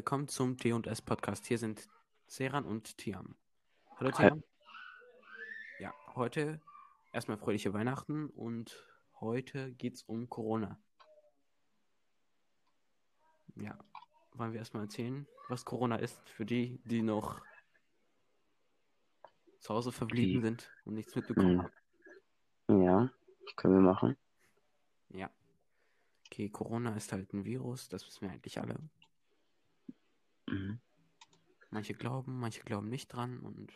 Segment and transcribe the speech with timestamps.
[0.00, 1.44] willkommen zum T&S Podcast.
[1.46, 1.86] Hier sind
[2.26, 3.34] Seran und Tiam.
[3.98, 4.42] Hallo Tiam.
[5.78, 6.58] Ja, heute
[7.12, 8.82] erstmal fröhliche Weihnachten und
[9.20, 10.80] heute geht es um Corona.
[13.56, 13.78] Ja,
[14.32, 17.38] wollen wir erstmal erzählen, was Corona ist für die, die noch
[19.58, 21.62] zu Hause verblieben Die- sind und nichts mitbekommen Mhm.
[22.70, 22.82] haben.
[22.82, 23.12] Ja,
[23.56, 24.16] können wir machen.
[25.10, 25.28] Ja.
[26.24, 28.78] Okay, Corona ist halt ein Virus, das wissen wir eigentlich alle.
[30.50, 30.80] Mhm.
[31.70, 33.72] Manche glauben, manche glauben nicht dran und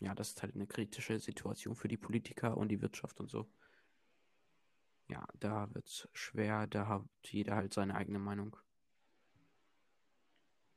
[0.00, 3.48] ja, das ist halt eine kritische Situation für die Politiker und die Wirtschaft und so.
[5.08, 8.56] Ja, da wird's schwer, da hat jeder halt seine eigene Meinung.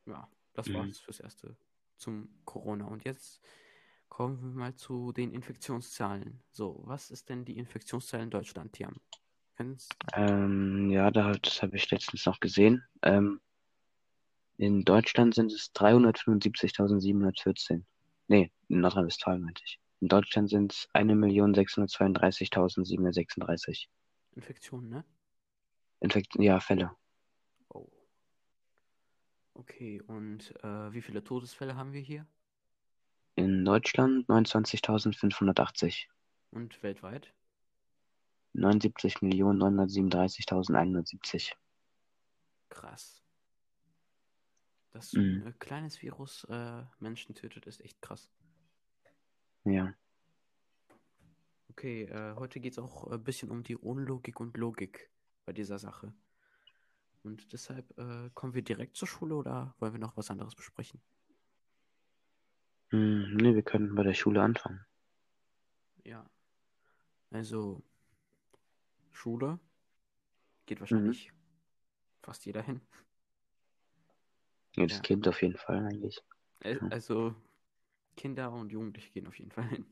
[0.05, 0.75] Ja, das Mhm.
[0.75, 1.55] war's fürs Erste
[1.97, 2.85] zum Corona.
[2.85, 3.41] Und jetzt
[4.07, 6.41] kommen wir mal zu den Infektionszahlen.
[6.51, 8.95] So, was ist denn die Infektionszahl in Deutschland, Tiam?
[9.55, 12.83] Kennst Ähm, ja, da, das habe ich letztens noch gesehen.
[13.01, 13.41] Ähm,
[14.59, 17.83] in Deutschland sind es 375.714.
[18.27, 19.79] Nee, in Nordrhein-Westfalen meinte ich.
[20.01, 23.87] In Deutschland sind es 1.632.736
[24.35, 25.05] Infektionen, ne?
[26.01, 26.91] Infekt ja, Fälle.
[27.69, 27.89] Oh.
[29.53, 32.27] Okay, und äh, wie viele Todesfälle haben wir hier?
[33.35, 36.07] In Deutschland 29.580.
[36.51, 37.33] Und weltweit?
[38.55, 41.53] 79.937.170.
[42.67, 43.18] Krass.
[44.91, 45.47] Dass so ein Mhm.
[45.47, 48.29] äh, kleines Virus äh, Menschen tötet, ist echt krass.
[49.65, 49.93] Ja.
[51.69, 55.09] Okay, äh, heute geht es auch ein bisschen um die Unlogik und Logik
[55.45, 56.13] bei dieser Sache.
[57.23, 61.01] Und deshalb äh, kommen wir direkt zur Schule oder wollen wir noch was anderes besprechen?
[62.91, 64.85] Hm, nee, wir können bei der Schule anfangen.
[66.03, 66.29] Ja.
[67.31, 67.83] Also,
[69.11, 69.59] Schule
[70.65, 71.31] geht wahrscheinlich
[72.21, 72.81] fast jeder hin.
[74.75, 75.01] Jedes Ja.
[75.03, 76.21] Kind auf jeden Fall eigentlich.
[76.61, 76.77] Äh.
[76.89, 77.35] Also,
[78.15, 79.85] Kinder und Jugendliche gehen auf jeden Fall hin.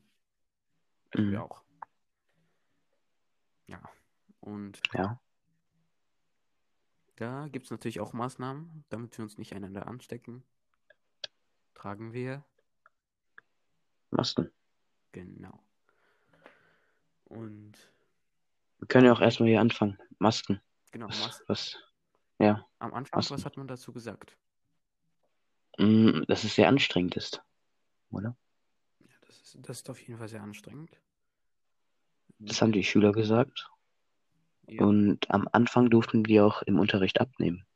[1.14, 1.30] Mhm.
[1.32, 1.62] wir auch.
[3.66, 3.82] Ja.
[4.40, 5.20] Und Ja.
[7.16, 10.42] da gibt es natürlich auch Maßnahmen, damit wir uns nicht einander anstecken.
[11.74, 12.44] Tragen wir
[14.10, 14.50] Masken.
[15.12, 15.62] genau.
[17.24, 17.72] Und
[18.78, 19.98] Wir können ja auch erstmal hier anfangen.
[20.18, 20.60] Masken.
[20.92, 21.76] genau, Was, Mas was?
[22.38, 22.66] Ja.
[22.78, 23.34] am Anfang, Masken.
[23.34, 24.36] was hat man dazu gesagt?
[25.78, 27.42] Mm, Dass es sehr anstrengend ist.
[28.10, 28.36] Oder?
[29.00, 31.00] Ja, das ist, das ist auf jeden Fall sehr anstrengend.
[32.40, 33.70] Das haben die Schüler gesagt.
[34.68, 37.66] Ja, Und am Anfang durften die auch im Unterricht abnehmen.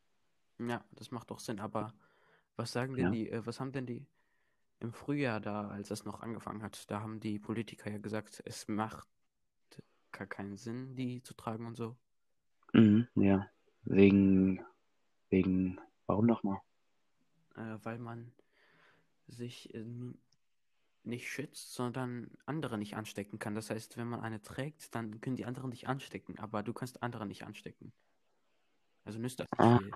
[0.59, 1.61] ja, das macht doch Sinn.
[1.61, 1.93] Aber
[2.57, 3.13] was sagen denn Ja.
[3.13, 4.07] die, äh, was haben denn die
[4.81, 8.69] im Frühjahr da, als es noch angefangen hat, da haben die Politiker ja gesagt, es
[8.69, 9.09] macht
[10.13, 11.97] gar keinen Sinn, die zu tragen und so.
[12.75, 13.49] Mhm, ja.
[13.85, 14.61] Wegen,
[15.31, 16.61] wegen, warum nochmal?
[17.57, 18.33] Äh, weil man
[19.27, 19.85] sich äh,
[21.05, 23.55] nicht schützt, sondern andere nicht anstecken kann.
[23.55, 27.03] Das heißt, wenn man eine trägt, dann können die anderen dich anstecken, aber du kannst
[27.03, 27.93] andere nicht anstecken.
[29.05, 29.79] Also nützt das nicht Ah.
[29.79, 29.93] viel.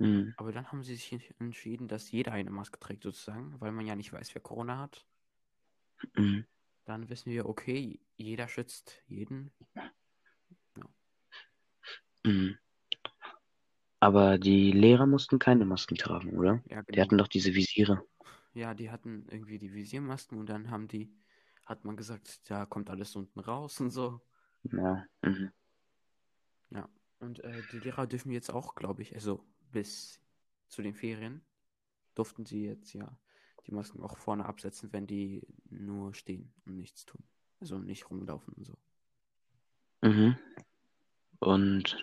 [0.00, 3.86] Mhm, Aber dann haben sie sich entschieden, dass jeder eine Maske trägt, sozusagen, weil man
[3.86, 5.06] ja nicht weiß, wer Corona hat.
[6.16, 6.44] mhm.
[6.84, 9.50] Dann wissen wir, okay, jeder schützt jeden.
[12.24, 12.58] Mhm.
[14.02, 16.60] Aber die Lehrer mussten keine Masken tragen, oder?
[16.68, 17.04] Ja, Die genau.
[17.04, 18.02] hatten doch diese Visiere.
[18.52, 21.14] Ja, die hatten irgendwie die Visiermasken und dann haben die,
[21.64, 24.20] hat man gesagt, da kommt alles unten raus und so.
[24.64, 25.06] Ja.
[25.22, 25.52] Mhm.
[26.70, 26.88] Ja,
[27.20, 30.20] und äh, die Lehrer dürfen jetzt auch, glaube ich, also bis
[30.68, 31.40] zu den Ferien
[32.16, 33.16] durften sie jetzt ja
[33.66, 37.22] die Masken auch vorne absetzen, wenn die nur stehen und nichts tun.
[37.60, 38.76] Also nicht rumlaufen und so.
[40.02, 40.36] Mhm.
[41.40, 41.96] Und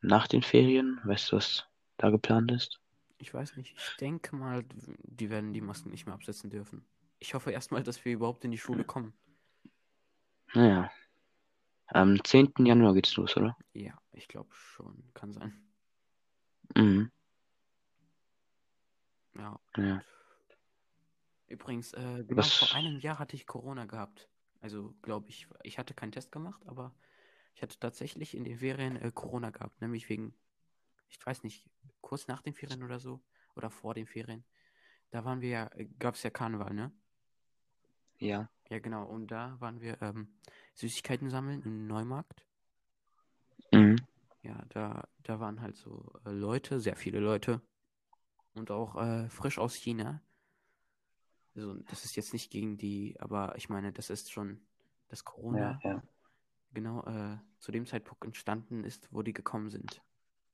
[0.00, 1.66] nach den Ferien, weißt du, was
[1.96, 2.80] da geplant ist?
[3.18, 4.64] Ich weiß nicht, ich denke mal,
[5.02, 6.84] die werden die Masken nicht mehr absetzen dürfen.
[7.18, 9.12] Ich hoffe erstmal, dass wir überhaupt in die Schule kommen.
[10.54, 10.90] Naja.
[11.88, 12.64] Am 10.
[12.64, 13.56] Januar geht's los, oder?
[13.74, 15.52] Ja, ich glaube schon, kann sein.
[16.76, 17.10] Mhm.
[19.36, 19.60] Ja.
[19.76, 20.02] Ja.
[21.48, 24.28] Übrigens, äh, genau Was- vor einem Jahr hatte ich Corona gehabt.
[24.60, 26.94] Also, glaube ich, ich hatte keinen Test gemacht, aber
[27.54, 29.80] ich hatte tatsächlich in den Ferien äh, Corona gehabt.
[29.80, 30.34] Nämlich wegen,
[31.08, 31.68] ich weiß nicht,
[32.00, 33.20] kurz nach den Ferien oder so.
[33.56, 34.44] Oder vor den Ferien.
[35.10, 36.92] Da waren wir ja, gab es ja Karneval, ne?
[38.18, 38.48] Ja.
[38.68, 39.04] Ja, genau.
[39.06, 40.28] Und da waren wir ähm,
[40.74, 42.46] Süßigkeiten sammeln im Neumarkt.
[43.72, 43.96] Mhm.
[44.42, 47.60] Ja, da, da waren halt so äh, Leute, sehr viele Leute.
[48.54, 50.22] Und auch äh, frisch aus China.
[51.54, 54.60] Also, das ist jetzt nicht gegen die, aber ich meine, das ist schon
[55.08, 56.02] das Corona, Ja, ja.
[56.74, 60.02] Genau, äh, zu dem Zeitpunkt entstanden ist, wo die gekommen sind.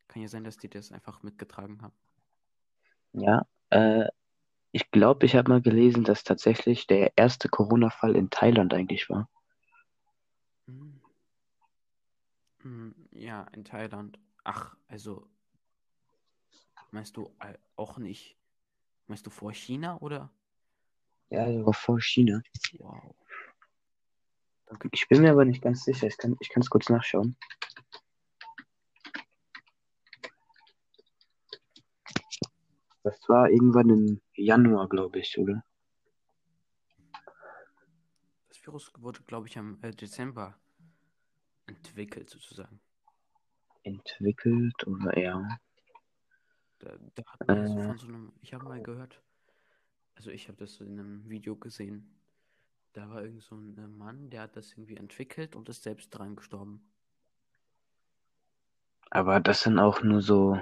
[0.08, 1.94] Kann ja sein, dass die das einfach mitgetragen haben.
[3.12, 4.06] Ja, äh,
[4.72, 9.28] ich glaube, ich habe mal gelesen, dass tatsächlich der erste Corona-Fall in Thailand eigentlich war.
[10.68, 11.00] Hm.
[12.62, 14.18] Hm, Ja, in Thailand.
[14.44, 15.26] Ach, also
[16.90, 18.36] meinst du äh, auch nicht?
[19.08, 20.30] Meinst du vor China oder?
[21.30, 22.42] Ja, sogar vor China.
[22.78, 23.14] Wow.
[24.92, 26.06] Ich bin mir aber nicht ganz sicher.
[26.06, 27.36] Ich kann, ich es kurz nachschauen.
[33.02, 35.64] Das war irgendwann im Januar, glaube ich, oder?
[38.48, 40.58] Das Virus wurde, glaube ich, am äh, Dezember
[41.66, 42.80] entwickelt, sozusagen.
[43.84, 45.58] Entwickelt oder ja.
[46.80, 47.86] Da, da so Äh.
[47.86, 49.22] von so einem, ich habe mal gehört,
[50.16, 52.12] also ich habe das in einem Video gesehen.
[52.96, 56.08] Da war irgend so ein äh, Mann, der hat das irgendwie entwickelt und ist selbst
[56.08, 56.82] dran gestorben.
[59.10, 60.58] Aber das sind auch nur so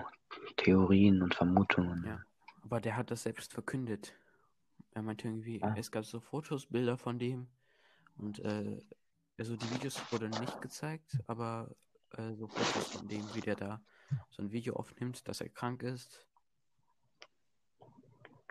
[0.57, 2.05] Theorien und Vermutungen.
[2.05, 2.21] Ja.
[2.63, 4.15] Aber der hat das selbst verkündet.
[4.95, 5.77] Er meinte irgendwie, Ah.
[5.79, 7.47] es gab so Fotos, Bilder von dem.
[8.17, 8.81] Und äh,
[9.39, 11.71] also die Videos wurden nicht gezeigt, aber
[12.17, 13.81] äh, so Fotos von dem, wie der da
[14.31, 16.27] so ein Video aufnimmt, dass er krank ist.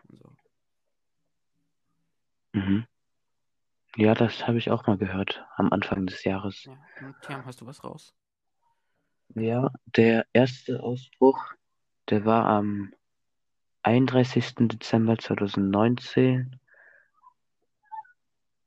[0.07, 0.37] Und so.
[2.53, 2.87] Mhm.
[3.95, 6.63] Ja, das habe ich auch mal gehört am Anfang des Jahres.
[6.63, 7.13] Ja.
[7.21, 8.15] Tiam, hast du was raus?
[9.35, 11.53] Ja, der erste Ausbruch,
[12.09, 12.93] der war am
[13.83, 14.55] 31.
[14.67, 16.59] Dezember 2019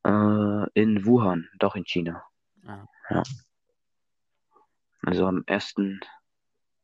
[0.05, 2.23] äh, in Wuhan, doch in China.
[2.65, 2.87] Ah.
[3.11, 3.23] Ja.
[5.03, 5.75] Also am 1.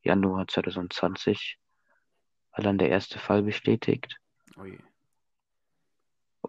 [0.02, 1.58] Januar 2020
[2.52, 4.16] war dann der erste Fall bestätigt.
[4.56, 4.78] Oh je.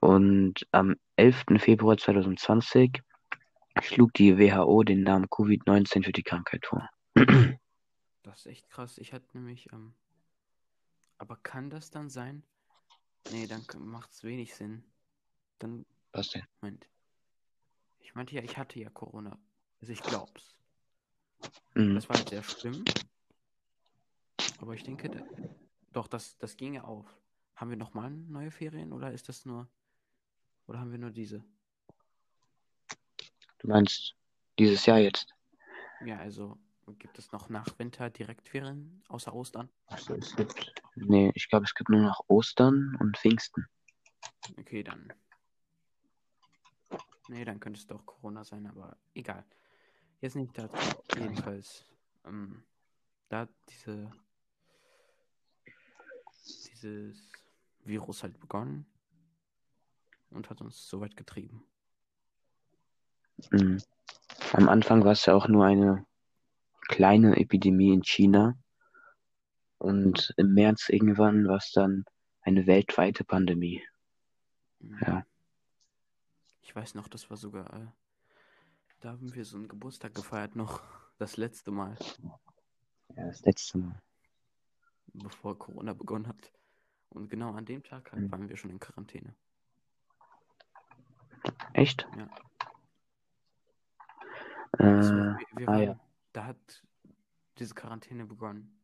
[0.04, 1.46] Und am 11.
[1.60, 3.02] Februar 2020
[3.82, 6.90] schlug die WHO den Namen Covid-19 für die Krankheit vor.
[8.24, 8.98] Das ist echt krass.
[8.98, 9.94] Ich hatte nämlich, ähm,
[11.18, 12.44] aber kann das dann sein?
[13.32, 14.84] Nee, dann macht es wenig Sinn.
[15.60, 16.44] Dann, Was denn?
[16.60, 16.86] Moment.
[18.00, 19.40] Ich meinte ja, ich hatte ja Corona.
[19.80, 20.58] Also ich glaub's.
[21.76, 21.96] Mhm.
[21.96, 22.84] Das war halt sehr schlimm.
[24.60, 25.26] Aber ich denke,
[25.94, 27.06] doch, das, das ging ja auf.
[27.56, 29.70] Haben wir nochmal neue Ferien oder ist das nur,
[30.68, 31.44] oder haben wir nur diese?
[33.60, 34.16] Du meinst
[34.60, 35.34] dieses Jahr jetzt?
[36.06, 36.58] Ja, also
[37.00, 39.70] gibt es noch nach Winter Direktferien außer Ostern?
[39.88, 40.74] Achso, es gibt.
[40.96, 43.68] Nee, ich glaube, es gibt nur noch Ostern und Pfingsten.
[44.58, 45.14] Okay, dann.
[47.30, 49.46] Nee, dann könnte es doch Corona sein, aber egal.
[50.20, 50.78] Jetzt nicht dazu.
[51.18, 51.86] Jedenfalls.
[52.26, 52.64] Ähm,
[53.30, 54.12] da hat diese,
[56.46, 57.32] dieses
[57.84, 58.86] Virus halt begonnen
[60.34, 61.64] und hat uns so weit getrieben.
[63.52, 63.82] Mhm.
[64.54, 66.06] Am Anfang war es ja auch nur eine
[66.88, 68.58] kleine Epidemie in China.
[69.78, 72.06] Und im März irgendwann war es dann
[72.42, 73.84] eine weltweite Pandemie.
[74.80, 74.98] Mhm.
[75.02, 75.26] Ja.
[76.62, 77.88] Ich weiß noch, das war sogar, äh,
[79.02, 80.82] da haben wir so einen Geburtstag gefeiert noch,
[81.18, 81.98] das letzte Mal,
[83.16, 84.02] Ja, das letzte Mal.
[85.14, 86.52] bevor Corona begonnen hat.
[87.10, 88.32] Und genau an dem Tag halt Mhm.
[88.32, 89.36] waren wir schon in Quarantäne.
[91.74, 92.08] Echt?
[92.18, 92.28] Ja.
[94.80, 96.00] Äh, Also, wir, wir ah, waren, ja.
[96.34, 96.84] da hat
[97.58, 98.80] diese Quarantäne begonnen.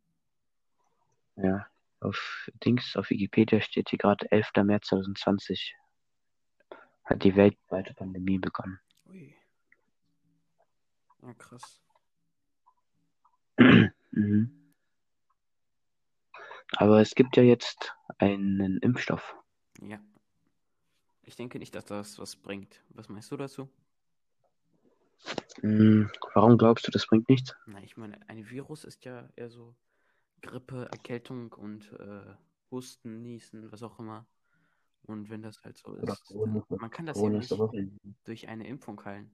[1.35, 1.67] ja.
[2.01, 4.51] Auf Dings, auf Wikipedia steht hier gerade 11.
[4.63, 5.75] März 2020.
[7.03, 8.79] Hat die weltweite Pandemie begonnen.
[9.09, 9.35] Ui.
[11.21, 11.81] Ja, krass.
[14.11, 14.73] mhm.
[16.77, 19.35] Aber es gibt ja jetzt einen Impfstoff.
[19.81, 19.99] Ja.
[21.29, 22.81] Ich denke nicht, dass das was bringt.
[22.89, 23.69] Was meinst du dazu?
[25.61, 26.09] Mhm.
[26.33, 27.55] Warum glaubst du, das bringt nichts?
[27.67, 29.75] Na, ich meine, ein Virus ist ja eher so
[30.41, 32.33] Grippe, Erkältung und äh,
[32.71, 34.25] Husten, Niesen, was auch immer.
[35.03, 37.51] Und wenn das halt so Oder ist, Corona- dann, man kann das ja Corona ist
[37.51, 37.91] nicht
[38.23, 39.29] durch eine Impfung heilen.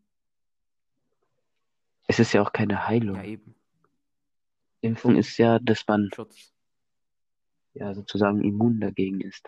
[2.08, 3.16] Es ist ja auch keine Heilung.
[3.16, 3.56] Ja, eben.
[4.82, 6.54] Impfung ist ja, dass man Schutz.
[7.74, 9.48] ja sozusagen immun dagegen ist.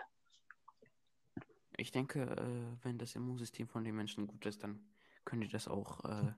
[1.78, 4.80] Ich denke, äh, wenn das Immunsystem von den Menschen gut ist, dann
[5.24, 6.32] können die das auch äh,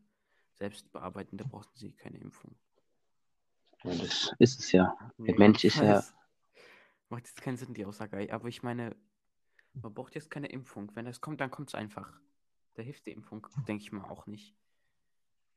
[0.55, 1.39] selbst bearbeiten.
[1.39, 2.55] Da brauchen sie keine Impfung.
[3.83, 4.95] Ja, das ist es ja.
[5.19, 6.05] Der Ja, Mensch ist ja-.
[7.09, 8.33] Macht jetzt keinen Sinn, die Aussage.
[8.33, 8.95] Aber ich meine,
[9.73, 10.95] man braucht jetzt keine Impfung.
[10.95, 12.13] Wenn das kommt, dann kommt es einfach.
[12.75, 14.55] Da hilft die Impfung, denke ich mal, auch nicht.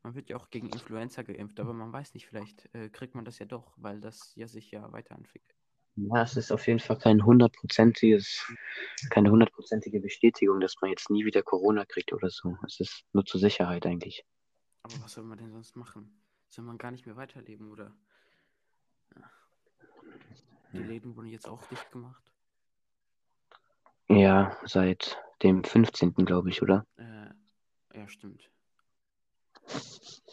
[0.01, 3.25] Man wird ja auch gegen Influenza geimpft, aber man weiß nicht, vielleicht äh, kriegt man
[3.25, 5.55] das ja doch, weil das ja sich ja weiterentwickelt.
[5.95, 8.51] Ja, es ist auf jeden Fall kein hundertprozentiges,
[9.11, 12.57] keine hundertprozentige Bestätigung, dass man jetzt nie wieder Corona kriegt oder so.
[12.65, 14.25] Es ist nur zur Sicherheit eigentlich.
[14.81, 16.19] Aber was soll man denn sonst machen?
[16.49, 17.95] Soll man gar nicht mehr weiterleben oder?
[19.15, 19.29] Ja.
[20.73, 20.85] Die Ja.
[20.87, 22.23] Läden wurden jetzt auch dicht gemacht.
[24.09, 26.25] Ja, seit dem 15.
[26.25, 26.85] glaube ich, oder?
[26.97, 27.29] Äh,
[27.97, 28.49] ja, stimmt.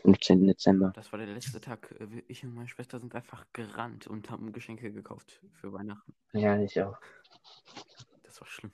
[0.02, 0.46] 15.
[0.46, 0.92] Dezember.
[0.94, 1.94] Das war der letzte Tag.
[1.98, 6.14] Äh, Ich und meine Schwester sind einfach gerannt und haben Geschenke gekauft für Weihnachten.
[6.32, 6.98] Ja, ich auch.
[8.22, 8.72] Das war schlimm.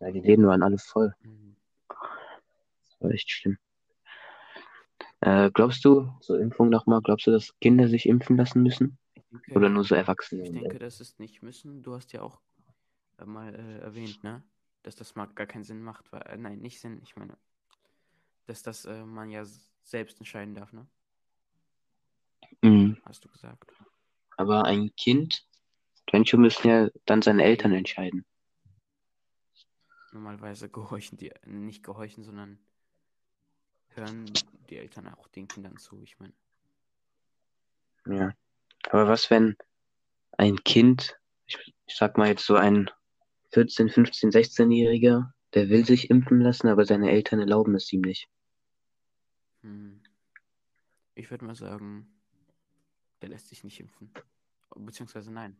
[0.00, 1.14] Ja, die Läden waren alle voll.
[1.22, 1.56] Mhm.
[1.88, 3.58] Das war echt schlimm.
[5.20, 8.98] Äh, glaubst du, zur Impfung nochmal, glaubst du, dass Kinder sich impfen lassen müssen?
[9.30, 10.42] Denke, Oder nur so Erwachsene?
[10.42, 11.82] ich denke, das ist nicht müssen.
[11.82, 12.40] Du hast ja auch
[13.18, 14.42] äh, mal äh, erwähnt, ne?
[14.82, 16.12] Dass das mal gar keinen Sinn macht.
[16.12, 17.00] Weil, äh, nein, nicht Sinn.
[17.02, 17.36] Ich meine,
[18.46, 19.44] dass das äh, man ja
[19.82, 20.86] selbst entscheiden darf, ne?
[22.62, 22.96] Mhm.
[23.04, 23.72] Hast du gesagt.
[24.36, 25.46] Aber ein Kind,
[26.12, 28.24] manche müssen ja dann seine Eltern entscheiden.
[30.12, 32.58] Normalerweise gehorchen die, nicht gehorchen, sondern
[33.88, 34.24] hören
[34.70, 36.00] die Eltern auch den Kindern zu.
[36.02, 36.32] Ich meine,
[38.06, 38.32] Ja.
[38.90, 39.56] Aber was, wenn
[40.32, 42.90] ein Kind, ich, ich sag mal jetzt so ein
[43.52, 48.28] 14, 15, 16-Jähriger, der will sich impfen lassen, aber seine Eltern erlauben es ihm nicht.
[49.64, 49.98] Hm,
[51.14, 52.06] ich würde mal sagen,
[53.22, 54.12] der lässt sich nicht impfen.
[54.76, 55.56] Beziehungsweise nein.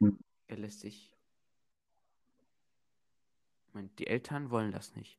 [0.00, 0.18] Hm.
[0.48, 1.16] Er lässt sich.
[3.72, 5.18] Moment, die Eltern wollen das nicht.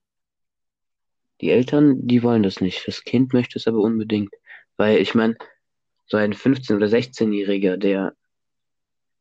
[1.41, 2.87] Die Eltern, die wollen das nicht.
[2.87, 4.33] Das Kind möchte es aber unbedingt.
[4.77, 5.37] Weil ich meine,
[6.05, 8.15] so ein 15- oder 16-Jähriger, der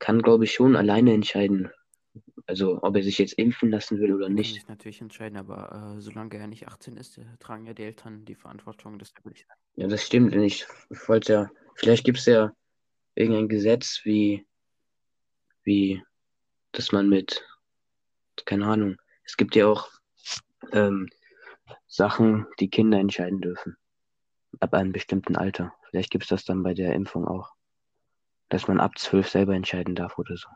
[0.01, 1.71] kann, glaube ich, schon alleine entscheiden.
[2.47, 4.55] Also, ob er sich jetzt impfen lassen will oder Er kann nicht.
[4.55, 8.25] sich natürlich entscheiden, aber äh, solange er nicht 18 ist, äh, tragen ja die Eltern
[8.27, 8.99] die Verantwortung.
[8.99, 9.61] Das würde ich sagen.
[9.77, 10.35] Ja, das stimmt.
[10.35, 10.67] Und ich
[11.07, 12.53] wollte ja, vielleicht gibt es ja
[13.15, 14.47] irgendein Gesetz, wie,
[15.63, 16.03] wie,
[16.73, 17.43] dass man mit,
[18.45, 19.89] keine Ahnung, es gibt ja auch
[20.73, 21.09] ähm,
[21.87, 23.77] Sachen, die Kinder entscheiden dürfen.
[24.61, 25.73] Ab einem bestimmten Alter.
[25.89, 27.55] Vielleicht gibt es das dann bei der Impfung auch.
[28.51, 30.49] Dass man ab zwölf selber entscheiden darf oder so.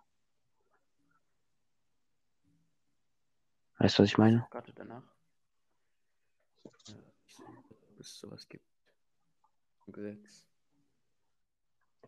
[3.79, 4.47] Weißt du, was ich meine?
[4.51, 5.05] Gerade danach.
[6.65, 7.03] Äh, sehe,
[7.91, 8.65] ob es sowas gibt.
[9.87, 10.47] Ein Gesetz.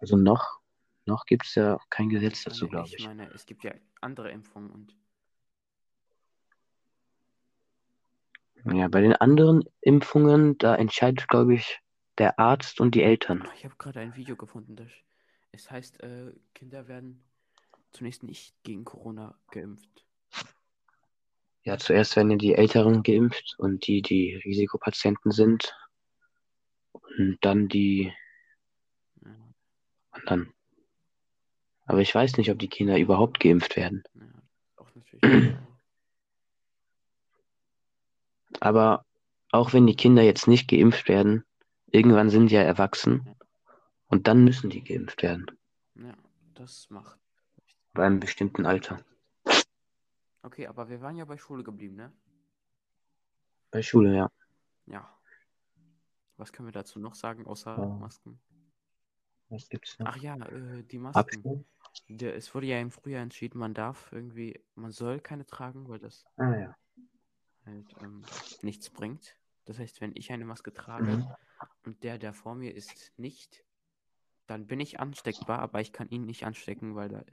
[0.01, 0.61] Also noch,
[1.07, 3.07] noch gibt es ja kein Gesetz dazu, glaube ich ich.
[3.07, 4.97] meine, es gibt ja andere Impfungen und
[8.65, 11.81] Ja, bei den anderen Impfungen, da entscheidet, glaube ich,
[12.19, 13.49] der Arzt und die Eltern.
[13.57, 14.91] Ich habe gerade ein Video gefunden, das
[15.53, 17.25] es heißt, äh, Kinder werden
[17.93, 20.07] zunächst nicht gegen Corona geimpft.
[21.63, 25.75] Ja, zuerst werden ja die Älteren geimpft und die, die Risikopatienten sind.
[26.93, 28.13] Und dann die
[30.11, 30.53] anderen.
[31.87, 34.05] Aber ich weiß nicht, ob die Kinder überhaupt geimpft werden.
[35.23, 35.59] ja.
[38.61, 39.05] Aber
[39.51, 41.45] auch wenn die Kinder jetzt nicht geimpft werden,
[41.91, 43.35] irgendwann sind die ja erwachsen
[44.07, 45.47] und dann müssen die geimpft werden.
[45.97, 46.15] ja,
[46.55, 47.19] das macht.
[47.93, 49.05] Bei einem bestimmten Alter.
[50.43, 52.13] Okay, aber wir waren ja bei Schule geblieben, ne?
[53.71, 54.31] Bei Schule, ja.
[54.87, 55.17] Ja.
[56.37, 57.87] Was können wir dazu noch sagen, außer Ja.
[57.87, 58.41] Masken?
[59.51, 60.07] Was gibt's noch?
[60.09, 61.21] Ach ja, äh, die Masken.
[61.21, 61.67] Abstand?
[62.09, 65.99] Der, es wurde ja im Frühjahr entschieden, man darf irgendwie, man soll keine tragen, weil
[65.99, 66.77] das Ah ja.
[67.67, 68.23] halt ähm,
[68.63, 69.37] nichts bringt.
[69.67, 71.35] Das heißt, wenn ich eine Maske trage Mhm.
[71.85, 73.65] und der, der vor mir ist, nicht,
[74.47, 77.25] dann bin ich ansteckbar, aber ich kann ihn nicht anstecken, weil da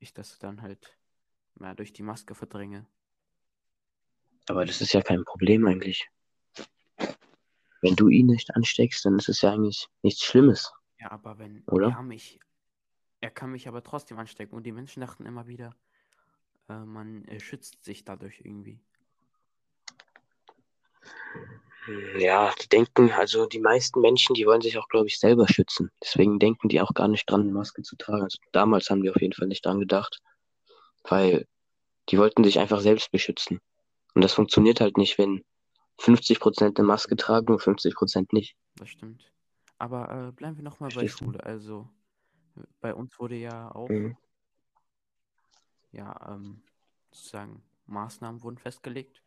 [0.00, 0.97] ich das dann halt
[1.60, 2.86] ja, durch die Maske verdränge.
[4.48, 6.08] Aber das ist ja kein Problem eigentlich.
[7.80, 10.72] Wenn du ihn nicht ansteckst, dann ist es ja eigentlich nichts Schlimmes.
[10.98, 11.88] Ja, aber wenn Oder?
[11.90, 12.40] er mich,
[13.20, 15.76] er kann mich aber trotzdem anstecken und die Menschen dachten immer wieder,
[16.68, 18.80] äh, man äh, schützt sich dadurch irgendwie.
[22.18, 25.90] Ja, die denken, also die meisten Menschen, die wollen sich auch, glaube ich, selber schützen.
[26.02, 28.24] Deswegen denken die auch gar nicht dran, eine Maske zu tragen.
[28.24, 30.20] Also damals haben die auf jeden Fall nicht dran gedacht,
[31.10, 31.46] weil
[32.08, 33.60] die wollten sich einfach selbst beschützen.
[34.14, 35.44] Und das funktioniert halt nicht, wenn
[35.98, 38.56] 50% eine Maske tragen und 50% nicht.
[38.76, 39.30] Das stimmt.
[39.78, 41.06] Aber äh, bleiben wir nochmal bei?
[41.06, 41.42] Schule.
[41.44, 41.88] Also,
[42.80, 44.16] bei uns wurde ja auch, Mhm.
[45.92, 46.62] ja, ähm,
[47.12, 49.22] sozusagen Maßnahmen wurden festgelegt.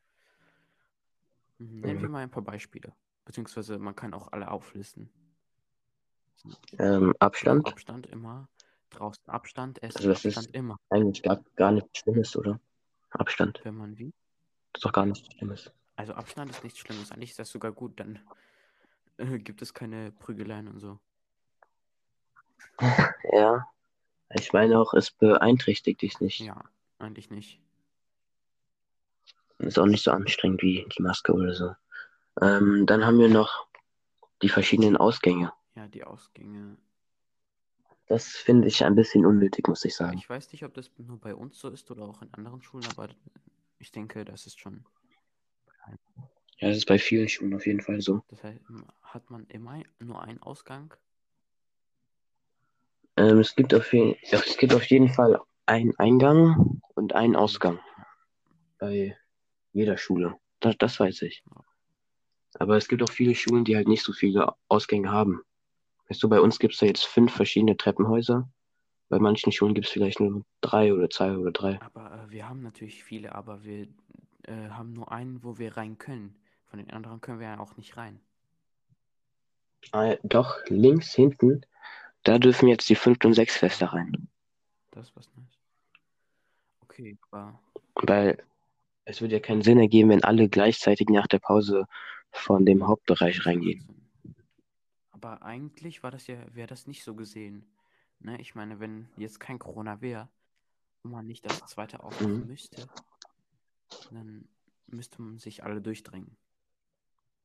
[1.58, 2.02] Mhm, Nennen Mhm.
[2.04, 2.94] wir mal ein paar Beispiele.
[3.26, 5.10] Beziehungsweise man kann auch alle auflisten.
[6.80, 8.50] Ähm, Abstand, Abstand immer.
[8.92, 10.78] Draußen Abstand, Essen Also das ist- Abstand immer.
[10.90, 12.60] eigentlich gar, gar nichts Schlimmes, oder?
[13.12, 14.14] Abstand, Wenn man wie?
[14.74, 15.72] das ist doch gar nichts Schlimmes.
[15.96, 17.12] Also Abstand ist nichts Schlimmes.
[17.12, 18.20] Eigentlich ist das sogar gut, dann
[19.18, 21.00] äh, gibt es keine Prügeleien und so.
[23.34, 23.68] Ja,
[24.34, 26.40] ich meine auch, es beeinträchtigt dich nicht.
[26.40, 26.64] Ja,
[27.00, 27.60] eigentlich nicht.
[29.60, 31.76] Ist auch nicht so anstrengend wie die Maske oder so.
[32.42, 33.68] Ähm, dann haben wir noch
[34.42, 35.54] die verschiedenen Ausgänge.
[35.76, 36.78] Ja, die Ausgänge.
[38.08, 40.18] Das finde ich ein bisschen unnötig, muss ich sagen.
[40.18, 42.86] ich weiß nicht, ob das nur bei uns so ist oder auch in anderen Schulen,
[42.92, 43.10] aber
[43.80, 44.86] ich denke, das ist schon.
[46.58, 48.22] Ja, das ist bei vielen Schulen auf jeden Fall so.
[48.28, 48.60] Das heißt,
[49.02, 50.94] hat man immer nur einen Ausgang?
[53.18, 57.36] Ähm, es, gibt auf je ja, es gibt auf jeden Fall einen Eingang und einen
[57.36, 57.80] Ausgang
[58.78, 59.18] bei
[59.74, 60.38] jeder Schule.
[60.60, 61.44] Das, das weiß ich.
[62.56, 65.42] Aber es gibt auch viele Schulen, die halt nicht so viele Ausgänge haben.
[66.12, 68.50] Weißt du, bei uns gibt es da jetzt fünf verschiedene Treppenhäuser.
[69.08, 71.82] Bei manchen Schulen gibt es vielleicht nur drei oder zwei oder drei.
[71.82, 73.88] Aber äh, wir haben natürlich viele, aber wir
[74.44, 76.36] äh, haben nur einen, wo wir rein können.
[76.66, 78.20] Von den anderen können wir ja auch nicht rein.
[79.94, 81.62] Äh, doch, links hinten,
[82.24, 84.28] da dürfen jetzt die fünfte und sechste Feste rein.
[84.92, 85.58] Das ist was nice.
[86.82, 87.58] Okay, aber
[87.96, 88.44] Weil
[89.06, 91.86] es würde ja keinen Sinn ergeben, wenn alle gleichzeitig nach der Pause
[92.32, 94.01] von dem Hauptbereich reingehen.
[95.24, 97.64] Aber eigentlich war das ja, wäre das nicht so gesehen.
[98.22, 98.42] Ne?
[98.42, 100.30] Ich meine, wenn jetzt kein Corona wäre
[101.04, 102.48] und man nicht das zweite aufmachen Mhm.
[102.48, 102.90] müsste,
[104.10, 104.50] dann
[104.88, 106.36] müsste man sich alle durchdrängen.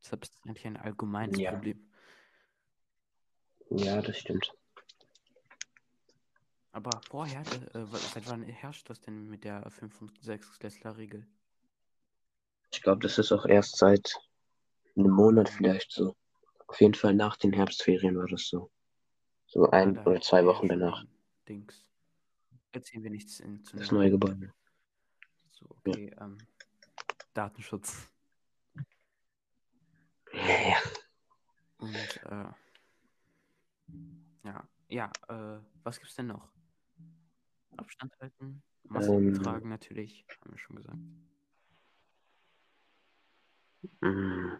[0.02, 1.50] Deshalb ist das eigentlich ein allgemeines Ja.
[1.52, 1.86] Problem.
[3.68, 4.50] Ja, das stimmt.
[6.72, 7.40] Aber vorher,
[7.74, 11.26] äh, wa- seit wann herrscht das denn mit der 5- und 6-Klässler-Regel?
[12.72, 14.18] Ich glaube, das ist auch erst seit
[14.96, 16.16] einem Monat vielleicht so.
[16.66, 18.70] Auf jeden Fall nach den Herbstferien war das so.
[19.46, 21.04] So ein oder zwei Wochen danach.
[21.48, 21.88] Dings.
[22.72, 24.52] Erzählen wir nichts in, zu Das neue Gebäude.
[25.52, 26.38] So, okay, ähm,
[27.32, 28.08] Datenschutz.
[30.32, 30.76] Ja, ja.
[31.78, 32.48] Und, äh,
[34.44, 36.52] ja, ja, äh, was gibt's denn noch?
[37.76, 39.42] Abstand halten, Masken Ähm.
[39.42, 40.98] tragen natürlich, haben wir schon gesagt.
[44.00, 44.56] Mm,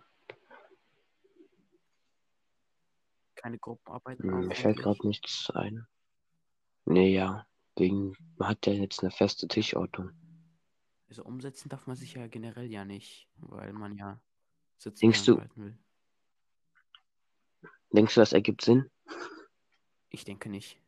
[3.47, 5.87] Keine Gruppenarbeiten auch Mir fällt gerade nichts ein.
[6.85, 7.47] Nee, ja.
[7.77, 10.11] Wegen, man hat ja jetzt eine feste Tischordnung.
[11.09, 14.21] Also umsetzen darf man sich ja generell ja nicht, weil man ja
[14.79, 15.79] sitzen Denkst du- will.
[17.93, 18.91] Denkst du, das ergibt Sinn?
[20.11, 20.81] Ich denke nicht.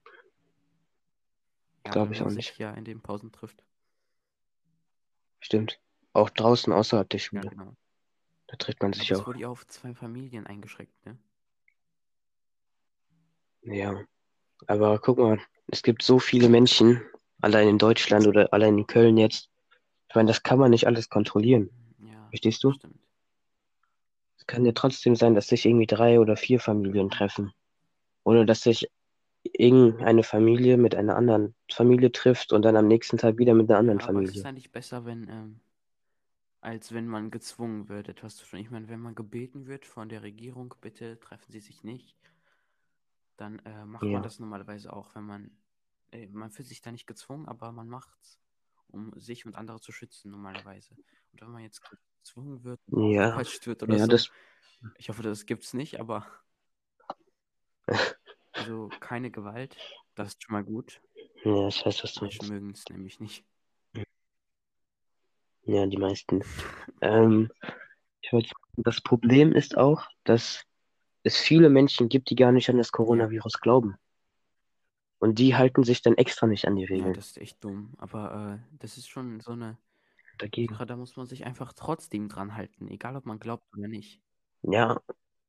[1.87, 2.59] Ja, Glaub weil ich auch nicht.
[2.59, 3.63] ja in den Pausen trifft.
[5.39, 5.81] Stimmt.
[6.13, 7.49] Auch draußen außerhalb der Ja, Schule.
[7.51, 7.77] genau.
[8.49, 9.29] Da trifft man Aber sich es auch.
[9.29, 11.17] wurde ja auf zwei Familien eingeschränkt, ne?
[13.63, 14.01] Ja.
[14.67, 17.03] Aber guck mal, es gibt so viele Menschen,
[17.41, 19.51] allein in Deutschland oder allein in Köln jetzt.
[20.09, 21.71] Ich meine, das kann man nicht alles kontrollieren.
[21.99, 22.73] Ja, Verstehst du?
[22.73, 22.99] stimmt.
[24.39, 27.53] Es kann ja trotzdem sein, dass sich irgendwie drei oder vier Familien treffen.
[28.25, 28.89] Oder dass sich
[29.43, 33.79] irgendeine Familie mit einer anderen Familie trifft und dann am nächsten Tag wieder mit einer
[33.79, 34.45] anderen Ja, aber es ist Familie.
[34.45, 35.61] eigentlich besser, wenn, ähm,
[36.61, 38.61] als wenn man gezwungen wird, etwas zu tun.
[38.61, 42.15] Ich meine, wenn man gebeten wird von der Regierung, bitte treffen Sie sich nicht,
[43.39, 44.13] dann äh, macht Ja.
[44.15, 45.53] man das normalerweise auch, wenn man,
[46.13, 48.39] äh, man fühlt sich da nicht gezwungen, aber man macht's,
[48.89, 50.99] um sich und andere zu schützen, normalerweise.
[51.33, 51.83] Und wenn man jetzt
[52.23, 54.31] gezwungen wird, Ja, wird oder ja, so, das,
[54.99, 56.27] ich hoffe, das gibt's nicht, aber
[58.53, 59.81] also keine Gewalt,
[60.15, 61.01] das ist schon mal gut.
[61.45, 63.45] ja, ich weiß, was du Menschen mögen es nämlich nicht.
[65.65, 66.43] Ja, die meisten.
[67.01, 67.51] Ähm,
[68.23, 70.63] ich wollte das Problem ist auch, dass
[71.29, 73.97] es viele Menschen gibt, die gar nicht an das Coronavirus glauben.
[75.21, 77.95] Und die halten sich dann extra nicht an die Ja, Regeln das ist echt dumm.
[77.99, 79.79] Aber äh, das ist schon so eine
[80.39, 80.77] dagegen.
[80.87, 84.21] Da muss man sich einfach trotzdem dran halten, egal ob man glaubt oder nicht.
[84.63, 85.01] Ja,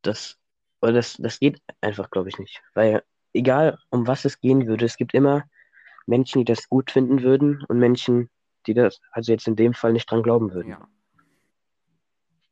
[0.02, 0.38] das,
[0.82, 2.62] das, das geht einfach, glaube ich, nicht.
[2.74, 5.44] Weil egal, um was es gehen würde, es gibt immer
[6.08, 8.30] Menschen, die das gut finden würden und Menschen,
[8.68, 10.72] die das, also jetzt in dem Fall nicht dran glauben würden.
[10.72, 10.88] Ja,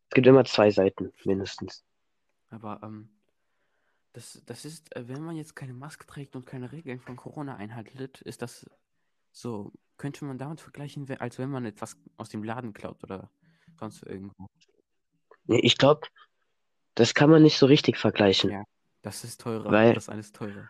[0.10, 1.86] Es gibt immer zwei Seiten, mindestens.
[2.50, 3.10] aber ähm,
[4.18, 7.56] das, das ist, äh, wenn man jetzt keine Maske trägt und keine Regeln von Corona
[7.58, 8.68] einhaltet, ist das
[9.32, 13.30] so, könnte man damit vergleichen, als wenn man etwas aus dem Laden klaut oder
[13.80, 14.48] sonst irgendwo.
[15.46, 16.08] Nee, Ich glaube,
[16.96, 18.50] das kann man nicht so richtig vergleichen.
[18.50, 18.64] Ja,
[19.04, 20.68] das ist teurer, Weil- das ist teurer.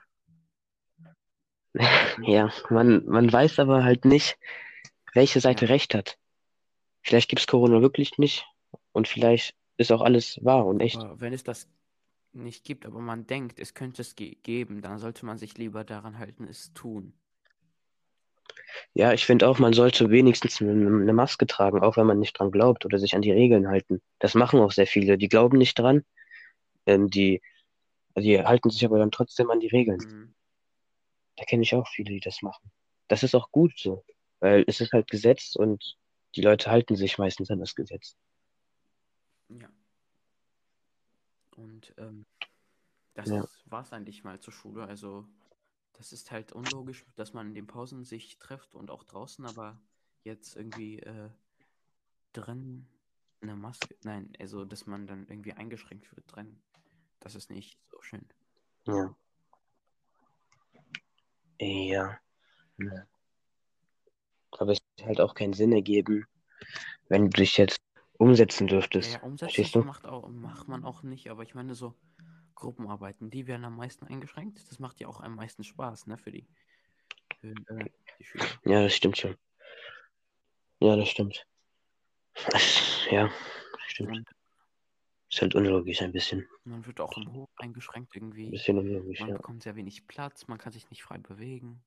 [2.27, 4.38] Ja, man, man weiß aber halt nicht,
[5.13, 5.71] welche Seite Ja.
[5.71, 6.17] recht hat.
[7.01, 8.45] Vielleicht gibt es Corona wirklich nicht
[8.91, 10.97] und vielleicht ist auch alles wahr und echt.
[10.97, 11.69] Aber wenn es das
[12.43, 15.84] nicht gibt, aber man denkt, es könnte es ge geben, dann sollte man sich lieber
[15.84, 17.13] daran halten, es tun.
[18.93, 22.52] Ja, ich finde auch, man sollte wenigstens eine, Maske tragen, auch wenn man nicht dran
[22.52, 24.02] glaubt oder sich an die Regeln halten.
[24.19, 25.17] Das machen auch sehr viele.
[25.17, 26.04] Die glauben nicht dran,
[26.86, 27.41] ähm, die,
[28.17, 30.00] die halten sich aber dann trotzdem an die Regeln.
[30.00, 30.36] Mhm.
[31.36, 32.71] Da kenne ich auch viele, die das machen.
[33.08, 34.04] Das ist auch gut so,
[34.39, 35.97] weil es ist halt Gesetz und
[36.36, 38.15] die Leute halten sich meistens an das Gesetz.
[39.50, 39.69] Ja.
[41.58, 42.26] Und ähm,
[43.15, 43.46] das Ja.
[43.65, 44.86] war es eigentlich mal zur Schule.
[44.86, 45.28] Also
[45.93, 49.82] Das ist halt unlogisch, dass man in den Pausen sich trifft und auch draußen, aber
[50.24, 51.32] jetzt irgendwie äh,
[52.34, 52.88] drin
[53.41, 53.96] eine Maske.
[54.04, 56.62] Nein, also dass man dann irgendwie eingeschränkt wird drin.
[57.20, 58.28] Das ist nicht so schön.
[58.86, 59.15] Ja.
[61.60, 62.20] Ja.
[62.78, 63.08] ja.
[64.52, 66.28] Aber es wird halt auch keinen Sinn ergeben,
[67.10, 67.80] wenn du dich jetzt
[68.17, 69.13] umsetzen dürftest.
[69.13, 71.95] Ja, ja umsetzen macht, auch, macht man auch nicht, aber ich meine so
[72.56, 74.60] Gruppenarbeiten, die werden am meisten eingeschränkt.
[74.69, 76.47] Das macht ja auch am meisten Spaß, ne, für die,
[77.39, 78.45] für, äh, die Schüler.
[78.65, 79.36] Ja, das stimmt schon.
[80.80, 81.45] Ja, das stimmt.
[83.10, 83.32] Ja,
[83.88, 84.10] stimmt.
[84.17, 84.27] Und
[85.30, 86.45] Ist halt unlogisch ein bisschen.
[86.65, 88.49] man wird auch im Hof eingeschränkt Ein irgendwie.
[88.49, 89.38] bisschen unlogisch, Man ja.
[89.38, 91.82] bekommt sehr wenig Platz, man kann sich nicht frei bewegen.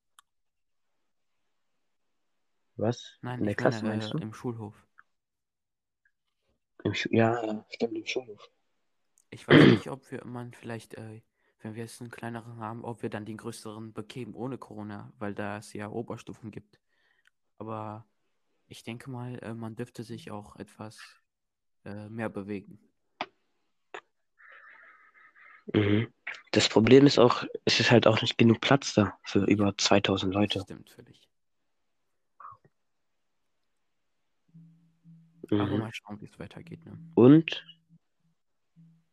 [2.77, 3.19] Was?
[3.21, 4.19] Nein, In der Klasse meine meinst äh, du?
[4.19, 4.75] im Schulhof.
[6.85, 8.51] Ja, ja, stimmt, im Schulhof.
[9.31, 11.23] Ich weiß nicht, ob wir man vielleicht, äh,
[11.61, 15.35] wenn wir jetzt einen kleineren haben, ob wir dann den größeren bekämen ohne Corona, weil
[15.35, 16.81] da es ja Oberstufen gibt.
[17.59, 18.07] Aber
[18.67, 20.99] ich denke mal, äh, man dürfte sich auch etwas
[21.85, 22.79] äh, mehr bewegen.
[25.73, 26.13] Mhm.
[26.53, 30.35] Das Problem ist auch, es ist halt auch nicht genug Platz da für über 2000
[30.35, 30.61] Das Leute.
[30.63, 31.21] stimmt völlig.
[31.21, 31.30] Aber
[35.51, 35.79] Mhm.
[35.79, 36.85] mal schauen, wie es weitergeht.
[36.85, 36.99] Ne?
[37.15, 37.65] Und,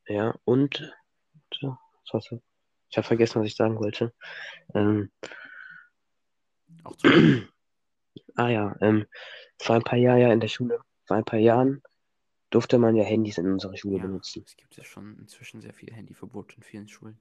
[0.07, 0.93] ja, und,
[1.53, 1.77] so,
[2.29, 2.41] du?
[2.89, 4.13] Ich habe vergessen, was ich sagen wollte.
[4.73, 5.11] Ähm,
[6.83, 7.07] Auch zu
[8.35, 9.05] ah ja, ähm,
[9.59, 11.81] vor ein paar Jahren ja in der Schule, vor ein paar Jahren
[12.49, 14.43] durfte man ja Handys in unserer Schule ja, benutzen.
[14.45, 17.19] es gibt ja schon inzwischen sehr viel Handyverbot in vielen Schulen.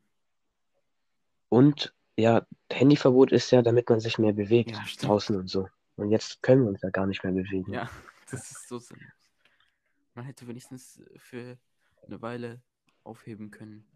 [1.49, 5.69] Und ja, Handyverbot ist ja, damit man sich mehr bewegt Ja, draußen und so.
[5.97, 7.73] Und jetzt können wir uns ja gar nicht mehr bewegen.
[7.73, 7.89] Ja,
[8.31, 9.13] das ist so sinnlos.
[10.15, 11.59] Man hätte wenigstens für
[12.07, 12.63] eine Weile
[13.05, 13.87] aufheben können.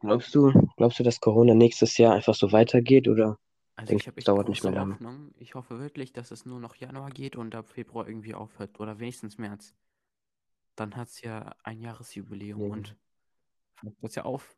[0.00, 3.38] Glaubst du, glaubst du, dass Corona nächstes Jahr einfach so weitergeht oder
[3.74, 4.94] Also Denk, ich es dauert nicht mehr lange.
[4.94, 5.34] Hoffnung.
[5.38, 8.78] Ich hoffe wirklich, dass es nur noch Januar geht und ab Februar irgendwie aufhört.
[8.80, 9.74] Oder wenigstens März.
[10.76, 12.72] Dann hat es ja ein Jahresjubiläum Ja.
[12.72, 12.96] und
[13.82, 14.56] hört das ja auf.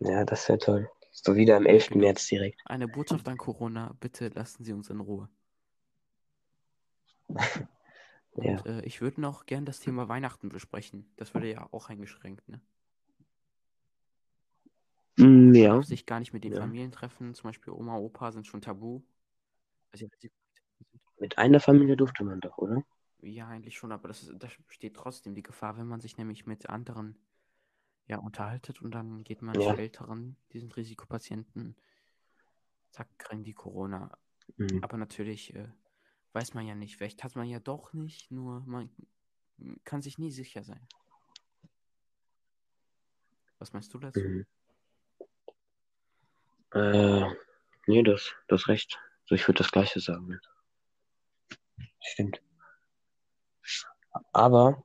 [0.03, 0.91] Ja, das wäre toll.
[1.13, 1.95] So wieder am 11.
[1.95, 2.07] genau.
[2.07, 2.61] März direkt.
[2.65, 5.29] Eine Botschaft an Corona, bitte lassen Sie uns in Ruhe.
[8.33, 8.65] Und Ja.
[8.67, 11.13] äh, ich würde noch gern das Thema Weihnachten besprechen.
[11.17, 12.61] Das würde ja auch eingeschränkt, ne?
[15.19, 15.83] Mm, Man ja.
[15.83, 16.61] sich gar nicht mit den Ja.
[16.61, 17.35] Familien treffen.
[17.35, 19.03] Zum Beispiel Oma, Opa sind schon tabu.
[19.93, 20.07] Also,
[21.21, 22.83] Mit einer Familie durfte man doch, oder?
[23.23, 26.47] Ja, eigentlich schon, aber das, ist- da besteht trotzdem die Gefahr, wenn man sich nämlich
[26.47, 27.17] mit anderen
[28.11, 29.73] ja, unterhaltet und dann geht man Ja.
[29.73, 31.77] zu Älteren, diesen Risikopatienten,
[32.91, 34.19] zack, kriegen die Corona.
[34.57, 34.83] Mhm.
[34.83, 35.69] Aber natürlich äh,
[36.33, 38.91] weiß man ja nicht, vielleicht hat man ja doch nicht, nur man
[39.85, 40.85] kann sich nie sicher sein.
[43.61, 44.19] Was meinst du dazu?
[44.19, 44.47] Mhm.
[46.73, 47.33] Äh,
[47.87, 48.99] nee, das, du hast recht.
[49.27, 50.41] So, ich würde das Gleiche sagen.
[52.01, 52.43] Stimmt.
[54.33, 54.85] Aber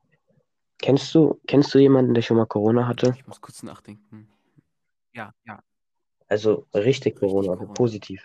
[0.85, 3.13] kennst du, kennst du jemanden, der schon mal Corona hatte?
[3.17, 4.29] Ich muss kurz nachdenken.
[5.13, 5.63] Ja, ja,
[6.27, 7.73] Also richtig Richtig Corona, Corona.
[7.73, 8.23] positiv.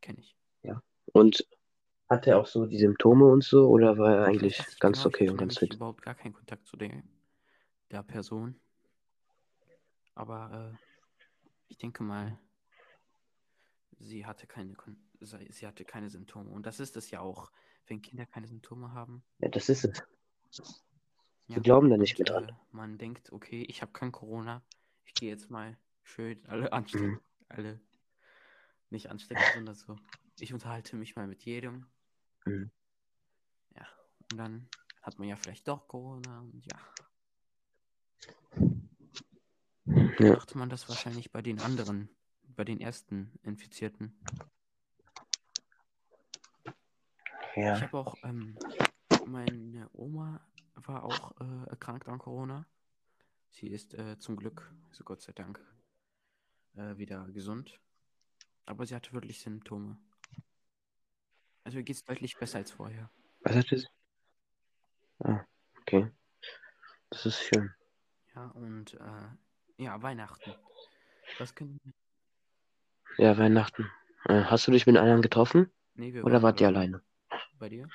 [0.00, 0.36] kenne ich.
[1.12, 1.46] Und
[2.10, 5.08] hat er auch so die Symptome und so oder war er Ich eigentlich ganz genau,
[5.08, 5.74] ich okay und ganz fit?
[5.74, 7.02] überhaupt gar keinen Kontakt zu der,
[7.90, 8.60] der Person.
[10.16, 10.76] Aber äh,
[11.68, 12.38] ich denke mal,
[14.00, 14.74] sie hatte keine
[15.50, 16.50] sie hatte keine Symptome.
[16.50, 17.50] Und das ist es ja auch,
[17.86, 19.22] wenn Kinder keine Symptome haben.
[19.38, 20.02] Ja, das ist es.
[21.46, 22.52] Ja, Die glauben da nicht mehr dran.
[22.70, 24.62] Man denkt, okay, ich habe kein Corona.
[25.04, 27.06] Ich gehe jetzt mal schön alle anstecken.
[27.12, 27.20] Mhm.
[27.48, 27.80] Alle
[28.90, 29.96] nicht anstecken, sondern so.
[30.38, 31.86] Ich unterhalte mich mal mit jedem.
[32.46, 32.70] Mhm.
[33.76, 33.86] Ja.
[34.30, 34.68] Und dann
[35.02, 36.78] hat man ja vielleicht doch Corona und ja.
[40.18, 40.32] Ja.
[40.32, 42.08] Macht man das wahrscheinlich bei den anderen,
[42.48, 44.18] bei den ersten Infizierten.
[47.56, 47.80] Ich Ja.
[47.80, 48.58] habe auch, ähm,
[49.26, 50.40] meine Oma
[50.74, 52.66] war auch äh, erkrankt an Corona.
[53.50, 55.60] Sie ist äh, zum Glück, also Gott sei Dank,
[56.74, 57.78] äh, wieder gesund.
[58.66, 59.98] Aber sie hatte wirklich Symptome.
[61.62, 63.10] Also ihr geht es deutlich besser als vorher.
[63.40, 63.86] Was hat es?
[65.20, 65.44] Ah,
[65.80, 66.10] okay.
[67.10, 67.70] Das ist schön.
[68.34, 70.54] Ja, und äh, ja, Weihnachten.
[71.38, 71.78] Was können.
[73.18, 73.90] Ja, Weihnachten.
[74.24, 75.70] Äh, hast du dich mit anderen getroffen?
[75.94, 77.02] Nee, wir Oder waren wart ihr alleine?
[77.58, 77.88] Bei dir?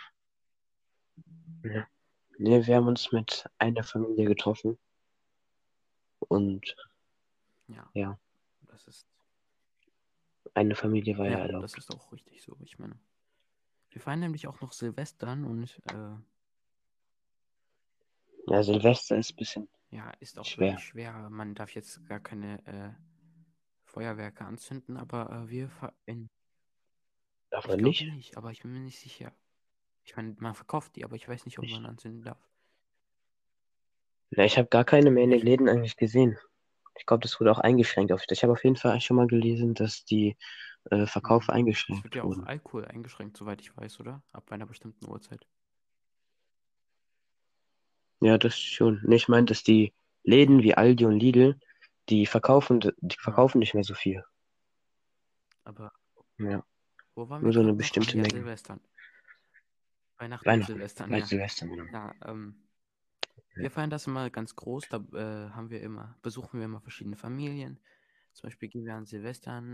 [1.64, 4.78] Nee, wir haben uns mit einer Familie getroffen.
[6.20, 6.76] Und
[7.68, 7.90] Ja.
[7.94, 8.20] Ja.
[8.68, 9.06] Das ist.
[10.54, 11.64] eine Familie war ja Ja, erlaubt.
[11.64, 12.58] das ist auch richtig so.
[12.62, 12.98] Ich meine.
[13.92, 16.16] Wir feiern nämlich auch noch Silvestern und äh,
[18.48, 20.78] Ja, Silvester ist ein bisschen Ja, ist auch Schwer.
[20.80, 21.30] schwer.
[21.30, 22.94] Man darf jetzt gar keine äh,
[23.86, 25.72] Feuerwerke anzünden, aber äh, wir
[26.06, 26.30] in,
[27.50, 28.02] Darf man nicht?
[28.14, 29.34] nicht, aber ich bin mir nicht sicher.
[30.10, 32.40] Ich meine, man verkauft die, aber ich weiß nicht, ob man anzünden darf.
[34.32, 36.36] Na, ich habe gar keine mehr in den Läden eigentlich gesehen.
[36.98, 38.12] Ich glaube, das wurde auch eingeschränkt.
[38.12, 40.36] Auf, ich habe auf jeden Fall schon mal gelesen, dass die
[40.90, 41.58] äh, Verkaufe Mhm.
[41.58, 42.44] Es eingeschränkt wird ja auch wurden.
[42.48, 44.24] Alkohol eingeschränkt, soweit ich weiß, oder?
[44.32, 45.46] Ab einer bestimmten Uhrzeit.
[48.22, 49.00] Ja, das schon.
[49.04, 49.94] Nee, ich meine, dass die
[50.24, 51.60] Läden wie Aldi und Lidl,
[52.10, 54.24] die verkaufen, die verkaufen nicht mehr so viel.
[55.66, 55.92] Aber
[56.40, 56.64] Ja,
[57.16, 58.30] nur so eine bestimmte Menge.
[58.32, 58.80] Silvestern.
[60.20, 61.26] Weihnachten Weihnachten, Silvestern, bei ja.
[61.26, 61.86] Silvester, genau.
[61.92, 62.56] Ja, ähm,
[63.56, 64.90] wir feiern das immer ganz groß.
[64.90, 67.80] Da äh, haben wir immer, besuchen wir immer verschiedene Familien.
[68.34, 69.66] Zum Beispiel gehen wir an Silvestern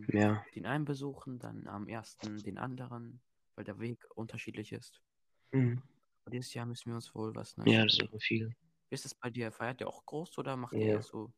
[0.00, 3.20] mh, Ja, den einen besuchen, dann am ersten den anderen,
[3.56, 5.02] weil der Weg unterschiedlich ist.
[5.52, 5.82] mhm.
[6.26, 8.08] Und dieses Jahr müssen wir uns wohl was Neues ja, das überlegen.
[8.08, 8.54] machen viele.
[8.90, 9.52] Wie ist es bei dir?
[9.52, 10.94] Feiert ihr auch groß oder macht ihr Ja.
[10.96, 11.32] eher so?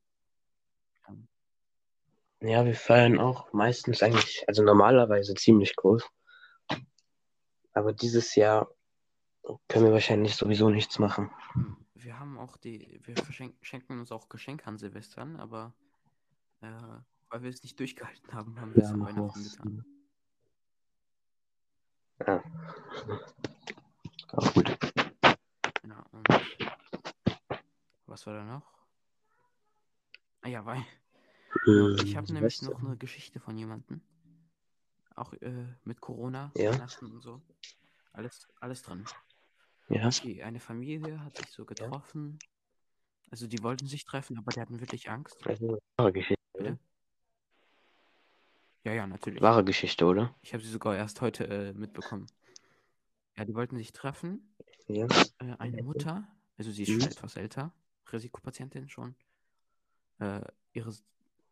[1.08, 1.28] Ähm,
[2.40, 6.02] Ja, wir feiern auch meistens eigentlich, also normalerweise ziemlich groß.
[7.76, 8.70] Aber dieses Jahr
[9.68, 11.30] können wir wahrscheinlich sowieso nichts machen.
[11.94, 15.74] wir haben auch die, wir verschenken, schenken uns auch Geschenke an Silvestern, aber
[16.62, 16.70] äh,
[17.28, 19.84] weil wir es nicht durchgehalten haben, haben wir es Ja, an machen wir Weihnachten getan.
[22.26, 22.42] Ja.
[24.32, 24.78] Auch gut.
[25.86, 26.28] Ja, und
[28.06, 28.72] was war da noch?
[30.40, 30.82] Ah ja, weil
[31.66, 34.00] Genau, ich habe nämlich noch eine Geschichte von jemandem.
[35.16, 36.72] Auch äh, mit Corona, Ja.
[36.72, 37.42] Weihnachten und so.
[38.12, 39.04] Alles, alles drin.
[39.88, 42.38] Ja, Okay, eine Familie hat sich so getroffen.
[43.30, 45.44] Also die wollten sich treffen, aber die hatten wirklich Angst.
[45.46, 46.42] also wahre Geschichte.
[46.52, 46.70] Bitte?
[46.72, 46.78] Oder?
[48.84, 49.42] Ja, ja, natürlich.
[49.42, 50.34] Wahre Geschichte, oder?
[50.42, 52.26] Ich habe sie sogar erst heute äh, mitbekommen.
[53.36, 54.54] Ja, die wollten sich treffen.
[54.86, 55.06] Ja.
[55.38, 57.00] Äh, eine Mutter, also sie ist Mhm.
[57.00, 57.72] schon etwas älter,
[58.12, 59.16] Risikopatientin schon.
[60.20, 60.40] Äh,
[60.72, 60.92] ihre,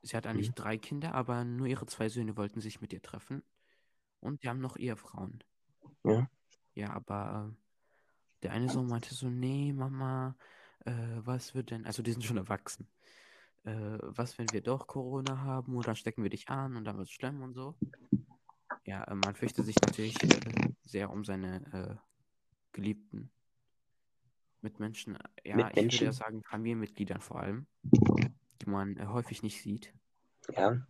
[0.03, 0.55] sie hat eigentlich Mhm.
[0.55, 3.43] drei Kinder, aber nur ihre zwei Söhne wollten sich mit ihr treffen.
[4.25, 5.45] Und die haben noch Ehefrauen.
[6.03, 6.29] Ja.
[6.75, 10.35] Ja, aber äh, der eine Sohn meinte so, nee, Mama,
[10.87, 12.89] äh, was wird denn, also die sind schon erwachsen.
[13.65, 16.97] Äh, was, wenn wir doch Corona haben und dann stecken wir dich an und dann
[16.97, 17.77] wird es schlimm und so.
[18.87, 22.01] Ja, äh, man fürchtet sich natürlich äh, sehr um seine
[22.73, 23.31] Geliebten.
[24.63, 26.13] Mitmenschen, ja, ich würde ja Mitmenschen?
[26.13, 29.93] sagen Familienmitgliedern vor allem, die man häufig nicht sieht.
[30.51, 30.85] Ja.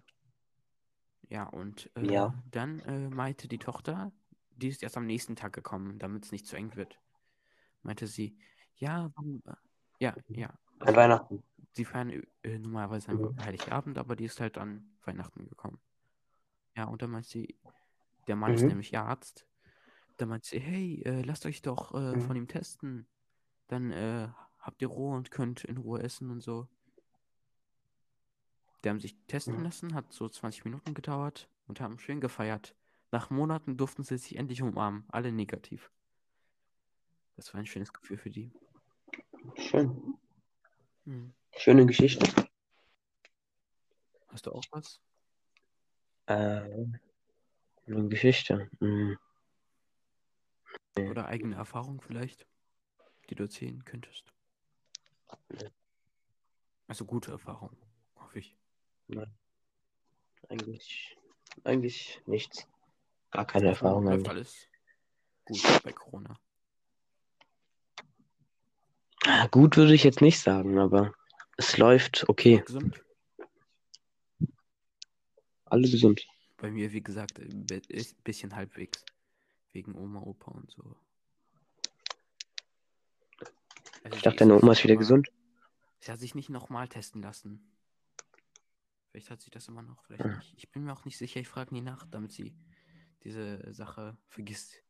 [1.28, 2.34] Ja, und äh, Ja.
[2.50, 4.12] dann äh, meinte die Tochter,
[4.56, 7.00] die ist erst am nächsten Tag gekommen, damit es nicht zu eng wird.
[7.82, 8.38] Meinte sie,
[8.76, 9.12] ja,
[9.46, 9.52] äh,
[10.00, 10.58] ja, ja.
[10.80, 11.42] An Weihnachten.
[11.72, 12.10] sie feiern
[12.42, 13.34] äh, normalerweise an Mhm.
[13.38, 15.80] Heiligabend, aber die ist halt an Weihnachten gekommen.
[16.76, 17.58] Ja, und dann meint sie,
[18.28, 18.68] der Mann ist Mhm.
[18.68, 19.46] nämlich Arzt.
[20.18, 22.20] Dann meint sie, hey, äh, lasst euch doch äh, Mhm.
[22.20, 23.08] von ihm testen.
[23.68, 24.28] Dann äh,
[24.60, 26.68] habt ihr Ruhe und könnt in Ruhe essen und so.
[28.84, 32.76] Die haben sich testen lassen, hat so 20 Minuten gedauert und haben schön gefeiert.
[33.10, 35.90] Nach Monaten durften sie sich endlich umarmen, alle negativ.
[37.36, 38.52] Das war ein schönes Gefühl für die.
[39.56, 40.18] Schön.
[41.04, 41.32] Hm.
[41.56, 42.26] Schöne Geschichte.
[44.28, 45.00] Hast du auch was?
[46.26, 46.34] Äh,
[47.86, 48.68] eine Geschichte.
[48.80, 49.16] Nee.
[51.08, 52.46] Oder eigene Erfahrung vielleicht,
[53.30, 54.32] die du erzählen könntest?
[56.86, 57.76] Also gute Erfahrung,
[59.08, 59.18] ich.
[60.48, 61.16] Eigentlich,
[61.64, 62.66] eigentlich nichts.
[63.30, 64.68] Gar keine Erfahrung läuft alles
[65.44, 66.38] gut bei Corona.
[69.26, 71.14] Ah, Gut würde ich jetzt nicht sagen, aber
[71.56, 72.62] es läuft okay.
[72.64, 73.02] Gesund?
[75.64, 76.26] Alle gesund.
[76.58, 77.66] Bei mir, wie gesagt, ein
[78.22, 79.04] bisschen halbwegs.
[79.72, 80.94] Wegen Oma, Opa und so.
[84.04, 85.28] Also Ich dachte, deine Oma ist wieder nochmal- gesund.
[86.00, 87.66] Sie hat sich nicht nochmal testen lassen.
[89.14, 90.36] Vielleicht hat sie das immer noch, vielleicht Ah.
[90.38, 90.54] nicht.
[90.56, 92.52] Ich bin mir auch nicht sicher, ich frage nie nach, damit sie
[93.22, 94.82] diese Sache vergisst.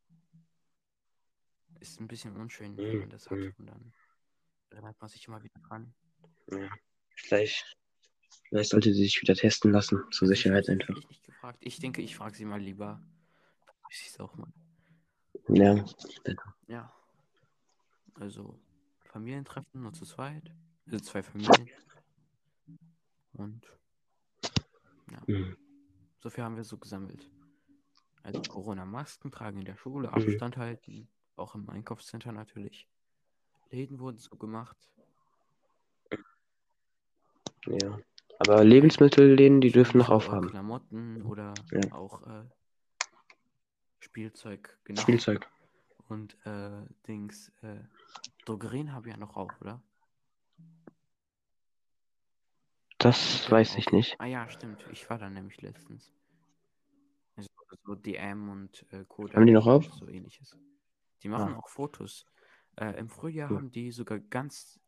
[1.79, 3.53] Ist ein bisschen unschön, wenn Mhm, man das hat mhm.
[3.59, 3.93] und dann
[4.71, 5.95] erinnert man sich immer wieder dran.
[6.51, 6.71] Ja.
[7.17, 7.77] Vielleicht,
[8.49, 10.89] vielleicht sollte sie sich wieder testen lassen, zur Also ich Sicherheit einfach.
[10.89, 11.59] wirklich nicht gefragt.
[11.61, 13.03] Ich denke, ich frage sie mal lieber.
[13.91, 14.51] Ich es auch mal.
[15.49, 15.85] Ja,
[16.67, 16.97] Ja.
[18.15, 18.59] Also
[19.05, 20.51] Familientreffen nur zu zweit.
[20.87, 21.69] Also zwei Familien.
[23.33, 23.67] Und
[25.27, 25.57] mhm.
[26.19, 27.31] so viel haben wir so gesammelt.
[28.23, 30.15] Also Corona-Masken tragen in der Schule, Mhm.
[30.15, 32.89] Abstand halten, auch im Einkaufscenter natürlich.
[33.71, 34.77] Läden wurden so gemacht.
[37.67, 37.99] ja.
[38.41, 40.49] Aber Lebensmittelläden, die dürfen noch aufhaben.
[40.51, 41.93] Klamotten oder Ja.
[41.93, 42.45] auch äh,
[44.01, 45.01] Spielzeug, genau.
[45.03, 45.49] Spielzeug.
[46.09, 47.81] Und äh, Dings, äh,
[48.45, 49.83] Drogerien haben ja noch auf, oder?
[53.05, 54.17] Das weiß ich nicht.
[54.19, 54.83] Ah ja, stimmt.
[54.91, 56.11] Ich war da nämlich letztens.
[57.37, 57.51] Also
[57.85, 59.29] so DM und äh, Co.
[59.31, 59.85] Haben die noch auf?
[59.93, 60.57] So ähnliches.
[61.23, 61.59] Die machen Ah.
[61.59, 62.25] auch Fotos.
[62.77, 63.59] Äh, Im Frühjahr Cool.
[63.59, 64.81] haben die sogar ganz,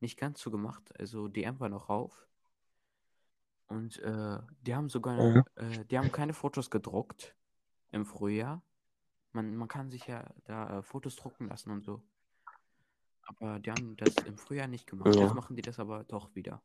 [0.00, 0.92] nicht ganz so gemacht.
[1.00, 2.26] Also DM war noch auf.
[3.66, 5.42] Und äh, die haben sogar, Mhm.
[5.54, 7.34] äh, die haben keine Fotos gedruckt
[7.92, 8.62] im Frühjahr.
[9.32, 12.02] Man, man kann sich ja da äh, Fotos drucken lassen und so.
[13.22, 15.14] Aber die haben das im Frühjahr nicht gemacht.
[15.14, 15.22] Ja.
[15.22, 16.60] Jetzt machen die das aber doch wieder.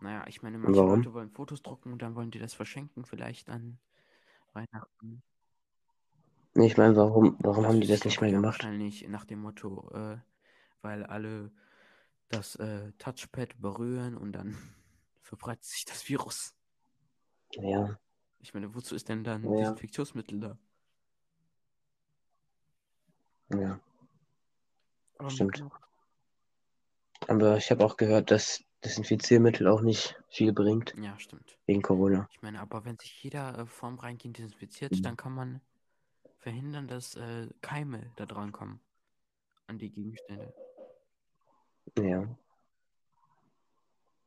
[0.00, 0.98] Naja, ich meine, manche Warum?
[0.98, 3.78] Leute wollen Fotos drucken und dann wollen die das verschenken, vielleicht an
[4.54, 5.22] Weihnachten.
[6.54, 8.62] Ich meine, warum, warum haben die das ich nicht mehr gemacht?
[8.62, 10.18] Wahrscheinlich nach dem Motto, äh,
[10.82, 11.52] weil alle
[12.28, 14.56] das äh, Touchpad berühren und dann
[15.22, 16.54] verbreitet sich das Virus.
[17.56, 17.98] Ja,
[18.40, 19.56] Ich meine, wozu ist denn dann Ja.
[19.56, 20.58] Desinfektionsmittel da?
[23.50, 23.80] ja.
[25.18, 25.64] Aber Stimmt.
[27.28, 31.56] Aber ich habe auch gehört, dass Desinfiziermittel auch nicht viel bringt Ja, stimmt.
[31.66, 32.28] wegen Corona.
[32.32, 35.02] Ich meine, aber wenn sich jeder äh, vorm Reingehen desinfiziert, Mhm.
[35.02, 35.60] dann kann man
[36.38, 38.80] verhindern, dass äh, Keime da dran kommen
[39.66, 40.52] an die Gegenstände.
[41.98, 42.26] Ja.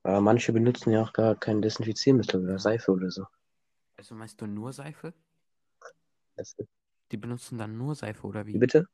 [0.04, 3.26] Aber manche benutzen ja auch gar kein Desinfiziermittel oder Seife oder so.
[3.98, 5.14] Also meinst du nur Seife?
[7.12, 8.60] Die benutzen dann nur Seife oder wie wie?
[8.60, 8.88] bitte?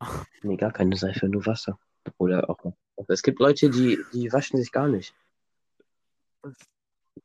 [0.42, 1.78] Nee, gar keine Seife, nur Wasser.
[2.18, 2.72] Oder auch.
[3.08, 5.14] Es gibt Leute, die, die waschen sich gar nicht.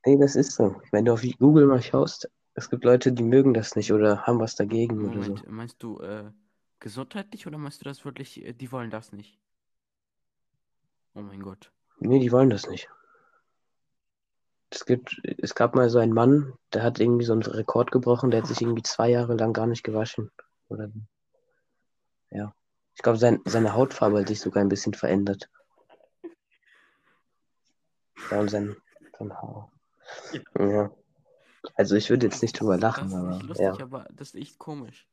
[0.05, 0.81] Nee, das ist so.
[0.91, 4.39] Wenn du auf Google mal schaust, es gibt Leute, die mögen das nicht oder haben
[4.39, 5.31] was dagegen oder so.
[5.31, 6.31] Moment, meinst du äh,
[6.79, 9.37] gesundheitlich oder meinst du das wirklich, äh, die wollen das nicht?
[11.15, 11.71] Oh mein Gott.
[11.99, 12.89] Nee, die wollen das nicht.
[14.69, 18.31] Es gibt, es gab mal so einen Mann, der hat irgendwie so einen Rekord gebrochen,
[18.31, 20.31] der hat sich irgendwie zwei Jahre lang gar nicht gewaschen.
[20.67, 20.89] Oder.
[22.31, 22.55] Ja.
[22.95, 25.49] Ich glaube, sein, seine Hautfarbe hat sich sogar ein bisschen verändert.
[28.31, 28.75] Ja, sein
[29.19, 29.71] Haar.
[30.59, 30.91] Ja.
[31.75, 33.79] Also ich würde jetzt nicht drüber lachen, Das ist aber lustig, ja.
[33.79, 35.07] aber das ist echt komisch.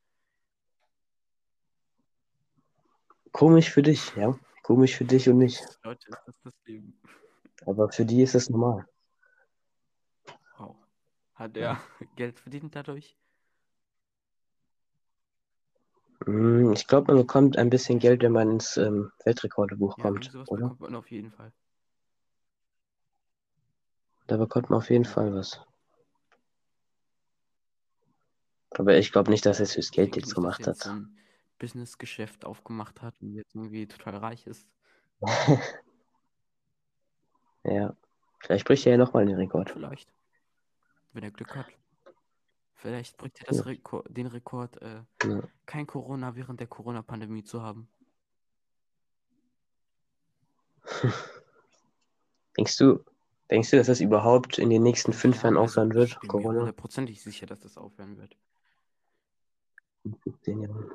[3.32, 4.36] Komisch für dich, ja.
[4.62, 5.60] Komisch für dich und mich.
[5.84, 6.98] Leute, ist das das Leben?
[7.66, 8.86] Aber für die ist es normal.
[10.58, 10.76] Wow.
[11.34, 11.78] Hat er
[12.16, 13.16] Geld verdient dadurch?
[16.26, 20.24] Hm, Ich glaube, man bekommt ein bisschen Geld, wenn man ins ähm, Weltrekordebuch Ja, kommt,
[20.24, 20.62] sowas oder?
[20.62, 21.52] bekommt man auf jeden Fall.
[24.30, 25.60] Da bekommt man auf jeden Fall was.
[28.70, 30.92] Aber ich glaube nicht, dass er es fürs Geld jetzt gemacht jetzt hat.
[30.92, 31.18] ein
[31.58, 34.68] Businessgeschäft aufgemacht hat und jetzt irgendwie total reich ist.
[37.64, 37.94] Ja.
[38.38, 39.68] Vielleicht bricht er ja nochmal den Rekord.
[39.70, 40.10] Vielleicht.
[41.12, 41.66] Wenn er Glück hat.
[42.74, 43.62] Vielleicht bricht er Ja.
[43.62, 45.42] Rekord, den Rekord, äh, Ja.
[45.66, 47.86] kein Corona während der Corona-Pandemie zu haben.
[52.56, 53.04] Denkst du,
[53.50, 56.34] denkst du, dass das überhaupt in den nächsten fünf Ja, Jahren aufhören ich wird, bin
[56.36, 58.36] mir hundertprozentig sicher, dass das aufhören wird.
[60.04, 60.90] In 15 Jahren.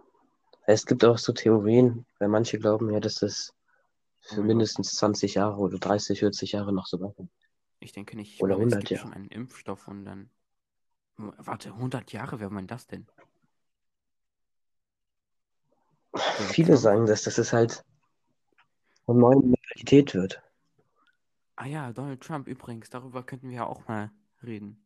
[0.67, 3.53] Es gibt auch so Theorien, weil manche glauben ja, dass das
[4.21, 4.43] für Gott.
[4.43, 7.29] mindestens 20 Jahre oder 30, 40 Jahre noch so weitergeht.
[7.79, 8.35] Ich denke nicht.
[8.35, 8.97] Ich Oder meine, es 100 gibt Jahre.
[8.97, 10.29] schon einen Impfstoff und dann.
[11.17, 13.07] Warte, 100 Jahre, wer meint das denn?
[16.51, 17.83] Viele sagen das, dass es halt
[19.07, 20.43] eine neue Mentalität wird.
[21.57, 24.11] Ah ja, Donald Trump übrigens, darüber könnten wir ja auch mal
[24.43, 24.85] reden.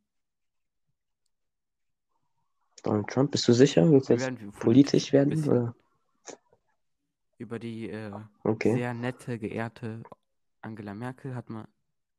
[2.82, 3.90] Donald Trump, bist du sicher?
[3.90, 5.48] Willst du Wir jetzt werden politisch werden?
[5.48, 5.74] Oder?
[7.38, 8.12] über die äh,
[8.44, 8.74] Okay.
[8.74, 10.02] sehr nette, geehrte
[10.60, 11.66] Angela Merkel hat man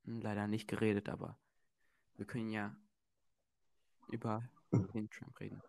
[0.04, 1.38] leider nicht geredet, aber
[2.18, 2.76] wir können ja
[4.12, 4.88] über Mhm.
[4.94, 5.62] den Trump reden.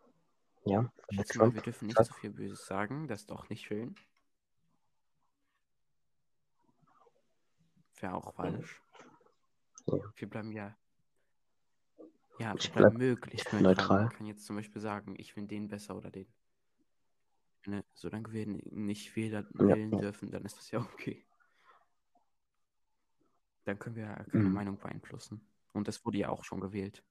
[0.65, 1.55] Ja, Ich Donald schätze mal, Trump.
[1.55, 2.07] wir dürfen nicht Sag.
[2.07, 3.95] so viel Böses sagen, das ist doch nicht schön.
[8.03, 8.83] Wäre auch falsch.
[9.87, 9.99] Ja.
[10.17, 10.77] Wir bleiben ja.
[12.39, 13.63] Ja, wir Ich bleiben bleib möglichst neutral.
[13.63, 14.03] neutral.
[14.07, 16.27] Man kann jetzt zum Beispiel sagen, ich finde den besser oder den.
[17.67, 19.99] Ne, solange wir nicht Ja, wählen ja.
[20.01, 21.25] dürfen, dann ist das ja okay.
[23.65, 24.53] Dann können wir ja keine Mhm.
[24.53, 25.47] Meinung beeinflussen.
[25.73, 27.05] Und das wurde ja auch schon gewählt.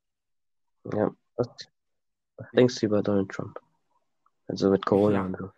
[0.92, 1.16] Ja.
[1.38, 1.48] Was,
[2.36, 3.62] was denkst du über Donald Trump?
[4.48, 5.26] Also mit Corona Ja.
[5.26, 5.52] und so.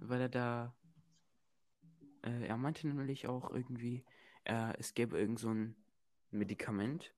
[0.00, 0.74] Weil er da.
[2.22, 4.04] Äh, er meinte nämlich auch irgendwie,
[4.50, 5.76] äh, es gäbe irgend so ein
[6.32, 7.14] Medikament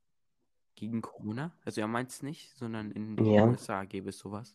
[0.74, 1.52] gegen Corona.
[1.64, 3.44] Also er meint es nicht, sondern in den Ja.
[3.48, 4.54] USA gäbe es sowas.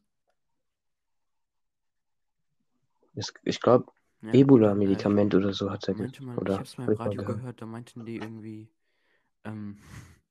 [3.15, 6.63] Es- Ich glaube, Ja, Ebola-Medikament oder so hat er ge- meinte man, ich oder habe
[6.63, 7.37] es mal im Radio gehört.
[7.39, 8.69] gehört, da meinten die irgendwie,
[9.43, 9.77] ähm,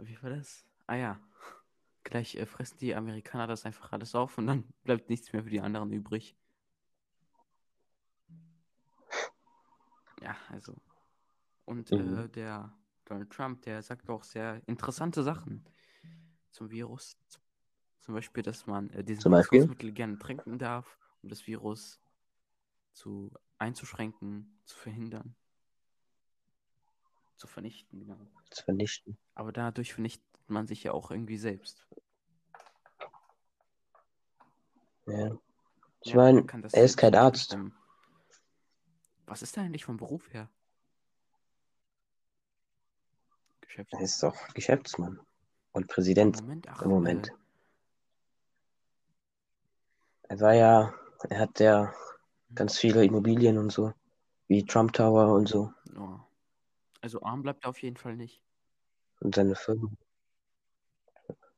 [0.00, 0.64] wie war das?
[0.86, 1.20] Ah ja,
[2.04, 5.50] gleich äh, fressen die Amerikaner das einfach alles auf und dann bleibt nichts mehr für
[5.50, 6.36] die anderen übrig.
[10.22, 10.74] Ja, also.
[11.68, 12.18] Und Mhm.
[12.18, 15.62] äh, der Donald Trump, der sagt auch sehr interessante Sachen
[16.50, 17.18] zum Virus.
[18.00, 19.04] Zum Beispiel, dass man äh?
[19.04, 22.00] Desinfektionsmittel gerne trinken darf, um das Virus
[22.94, 25.36] zu einzuschränken, zu verhindern,
[27.36, 28.16] zu vernichten, genau.
[28.50, 29.18] Zu vernichten.
[29.34, 31.86] Aber dadurch vernichtet man sich ja auch irgendwie selbst.
[35.06, 35.36] Ja.
[36.00, 37.50] Ich Ja, meine, er ist kein Arzt.
[37.50, 37.74] bestimmen.
[39.26, 40.48] Was ist er eigentlich vom Beruf her?
[43.68, 43.92] Geschäft.
[43.92, 45.20] Er ist doch Geschäftsmann
[45.72, 47.28] und Präsident Moment, ach, im Moment.
[47.28, 47.32] Äh,
[50.30, 50.94] Er war ja,
[51.30, 51.94] er hat ja
[52.54, 53.92] ganz viele Immobilien und so,
[54.46, 56.18] wie Trump Tower und so oh.
[57.00, 58.42] Also arm bleibt er auf jeden Fall nicht.
[59.20, 59.88] und seine Firma.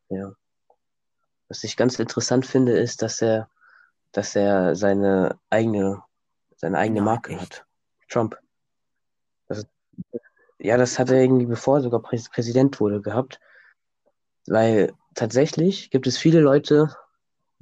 [0.09, 0.33] Ja.
[1.49, 3.49] Was ich ganz interessant finde, ist, dass er,
[4.13, 6.03] dass er seine eigene,
[6.57, 7.41] seine eigene Nein, Marke echt?
[7.61, 7.67] hat.
[8.09, 8.39] Trump.
[9.49, 9.69] Das ist,
[10.61, 13.41] ja, das hat er irgendwie bevor er sogar Prä Präsident wurde gehabt.
[14.47, 16.95] Weil tatsächlich gibt es viele Leute,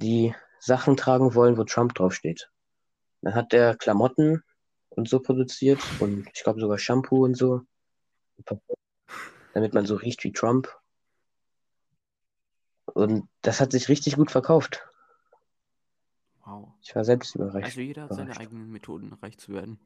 [0.01, 2.51] die Sachen tragen wollen, wo Trump draufsteht.
[3.21, 4.43] Dann hat er Klamotten
[4.89, 7.61] und so produziert und ich glaube sogar Shampoo und so.
[9.53, 10.73] Damit man so riecht wie Trump.
[12.85, 14.85] Und das hat sich richtig gut verkauft.
[16.45, 16.73] Wow.
[16.81, 17.65] Ich war selbst überrascht.
[17.65, 18.41] Also jeder hat seine überrascht.
[18.41, 19.79] eigenen Methoden, reich zu werden.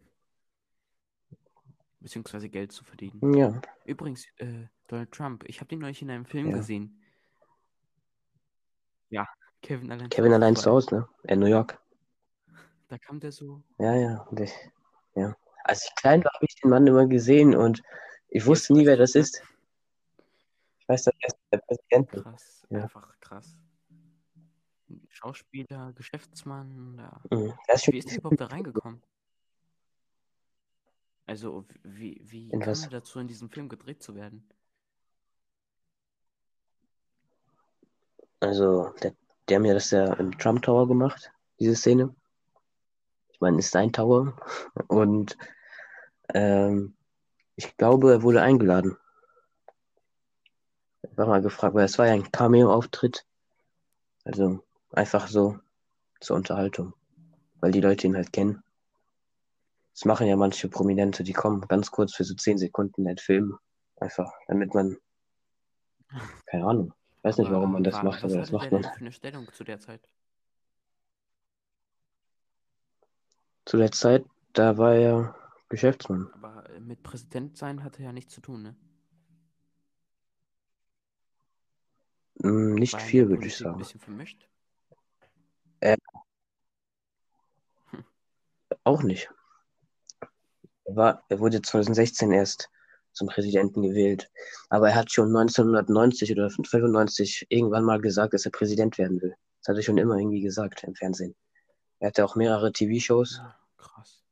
[2.03, 3.33] Beziehungsweise Geld zu verdienen.
[3.33, 6.57] Ja, Übrigens, äh, Donald Trump, ich habe den neulich in einem Film Ja.
[6.57, 7.01] gesehen.
[9.09, 9.27] Ja,
[9.61, 11.09] Kevin allein Kevin allein zu Hause, ne?
[11.23, 11.79] In New York.
[12.49, 12.57] 2.
[12.89, 13.63] Da kam der so.
[13.79, 14.27] Ja, ja.
[14.37, 14.53] Ich,
[15.15, 15.33] ja.
[15.63, 17.81] Als ich klein war, habe ich den Mann immer gesehen und
[18.27, 19.41] ich wusste nie, wer das ist.
[20.79, 22.09] Ich weiß, dass er ist der Präsident.
[22.11, 22.83] Krass, Ja.
[22.83, 23.55] einfach krass.
[25.07, 27.21] Schauspieler, Geschäftsmann, da.
[27.31, 27.53] Mhm.
[27.87, 29.01] Wie ist der überhaupt da reingekommen?
[31.25, 32.83] Also, wie, wie In kam was?
[32.83, 34.47] er dazu, in diesem Film gedreht zu werden?
[38.39, 39.15] Also, der,
[39.47, 42.13] die haben ja das ja im Trump Tower gemacht, diese Szene.
[43.31, 44.35] Ich meine, ist sein Tower.
[44.87, 45.37] Und
[46.33, 46.95] ähm,
[47.55, 48.97] ich glaube, er wurde eingeladen.
[51.03, 53.25] Ich war mal gefragt, weil es war ja ein Cameo-Auftritt.
[54.25, 55.59] Also einfach so
[56.19, 56.93] zur Unterhaltung.
[57.59, 58.63] Weil die Leute ihn halt kennen.
[59.93, 63.17] Das machen ja manche Prominente, die kommen ganz kurz für so 10 Sekunden in den
[63.17, 63.57] Film.
[63.97, 64.97] Einfach, damit man.
[66.47, 66.93] Keine Ahnung.
[67.17, 68.81] Ich weiß nicht, warum man das war- macht, was aber das macht man.
[68.81, 70.01] denn für eine Stellung zu der Zeit?
[73.65, 75.35] Zu der Zeit, da war er
[75.69, 76.29] Geschäftsmann.
[76.33, 78.75] Aber äh, mit Präsident sein hatte ja nichts zu tun, ne?
[82.41, 83.77] Hm, nicht War er viel, würde ich Politik ein sagen.
[83.77, 84.49] bisschen vermischt?
[88.83, 89.29] Auch nicht.
[90.93, 92.69] Er, war, er wurde 2016 erst
[93.13, 94.29] zum Präsidenten gewählt.
[94.69, 99.35] Aber er hat schon 1990 oder 95 irgendwann mal gesagt, dass er Präsident werden will.
[99.61, 101.35] Das hat er schon immer irgendwie gesagt im Fernsehen.
[101.99, 103.37] Er hatte auch mehrere TV-Shows.
[103.37, 104.23] Ja, krass.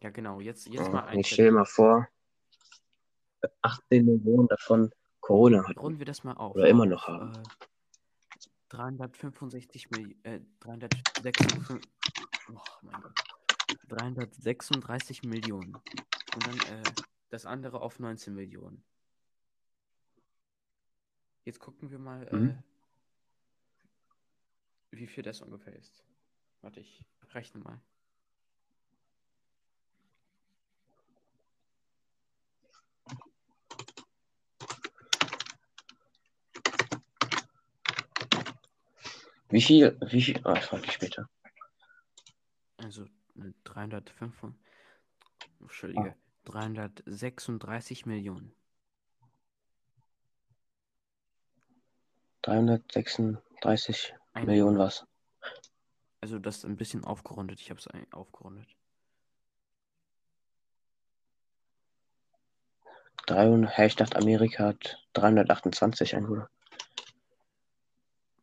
[0.00, 0.38] Ja, genau.
[0.40, 2.06] Jetzt, jetzt mal Ich stelle mal vor,
[3.62, 4.90] 18 Millionen davon
[5.20, 5.78] Corona hatten.
[5.78, 6.54] Runden wir das mal auf.
[6.54, 7.34] Oder immer noch haben.
[7.34, 7.42] Äh,
[8.68, 11.90] 365 Millionen, äh, 356,
[12.50, 13.18] oh mein Gott,
[13.88, 15.74] 336 Millionen.
[15.74, 16.82] Und dann äh,
[17.30, 18.84] das andere auf 19 Millionen.
[21.48, 22.62] Jetzt gucken wir mal, Mhm.
[24.92, 26.04] äh, wie viel das ungefähr ist.
[26.60, 27.80] Warte, ich rechne mal.
[39.48, 41.30] Wie viel, wie viel, ah, ich frage dich später.
[42.76, 43.04] Also
[43.36, 44.52] äh, 305,
[45.60, 48.52] Entschuldige, 336 Millionen.
[52.48, 54.78] 336 Millionen Einwohner.
[54.78, 55.06] was?
[56.20, 57.60] Also das ist ein bisschen aufgerundet.
[57.60, 58.66] Ich habe es aufgerundet.
[63.26, 66.48] 300, hey, ich dachte, Amerika hat 328 Einwohner.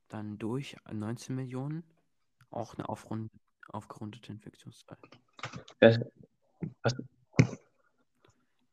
[0.09, 1.83] Dann durch 19 Millionen.
[2.51, 3.31] Auch eine aufrund
[3.69, 4.97] aufgerundete Infektionszahl.
[5.79, 5.99] Was?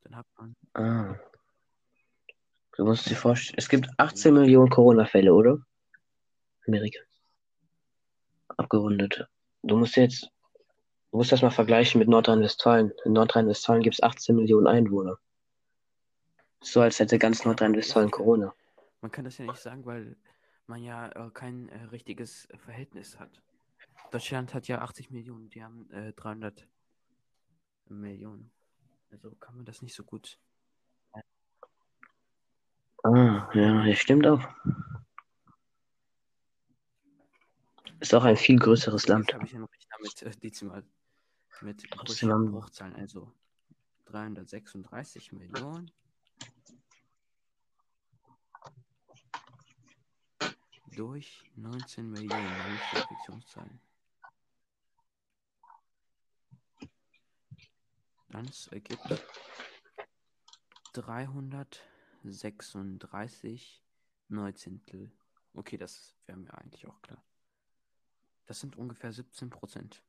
[0.05, 1.17] Dann hat man Ah.
[2.77, 5.59] Du musst dir vorstellen, es gibt 18 Millionen Corona-Fälle, oder?
[6.67, 7.01] Amerika.
[8.57, 9.27] Abgerundet.
[9.63, 10.31] Du musst jetzt,
[11.11, 12.93] du musst das mal vergleichen mit Nordrhein-Westfalen.
[13.05, 15.19] In Nordrhein-Westfalen gibt es 18 Millionen Einwohner.
[16.61, 18.55] So als hätte ganz Nordrhein-Westfalen Corona.
[19.03, 20.17] Man kann das ja nicht sagen, weil
[20.67, 23.43] man ja äh, kein äh, richtiges äh, Verhältnis hat.
[24.11, 26.67] Deutschland hat ja 80 Millionen, die haben äh, 300
[27.89, 28.51] Millionen.
[29.11, 30.39] Also kann man das nicht so gut.
[33.05, 34.41] Ah, ja, das stimmt auch.
[37.99, 39.33] Ist auch ein viel größeres Land.
[39.35, 40.85] habe ich einen Rechner mit äh, Dezimal,
[41.61, 42.95] mit Bruchzahlen.
[42.95, 43.33] Also
[44.07, 45.91] 336 Millionen.
[50.95, 53.81] Durch 19 Millionen Infektionszahlen.
[58.29, 59.25] Das ergibt
[62.23, 63.83] 336
[64.29, 65.11] Neunzehntel.
[65.55, 67.23] Okay, das wäre mir eigentlich auch klar.
[68.47, 70.03] Das sind ungefähr 17 Prozent.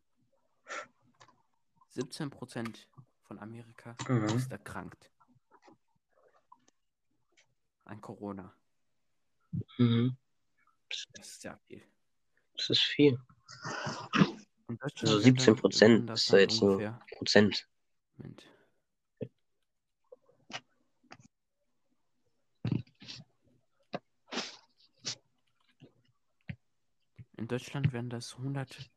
[1.90, 2.88] 17 Prozent
[3.24, 4.26] von Amerika Mhm.
[4.38, 5.12] ist erkrankt.
[7.86, 8.54] An Corona.
[9.78, 10.18] Mhm.
[10.90, 11.84] Das ist sehr viel.
[12.56, 13.20] Das ist viel.
[14.80, 17.00] Also wären 17 dann- Prozent ist ja jetzt ungefähr.
[17.18, 17.68] Prozent.
[18.18, 18.48] Moment.
[27.44, 28.90] In Deutschland wären das 106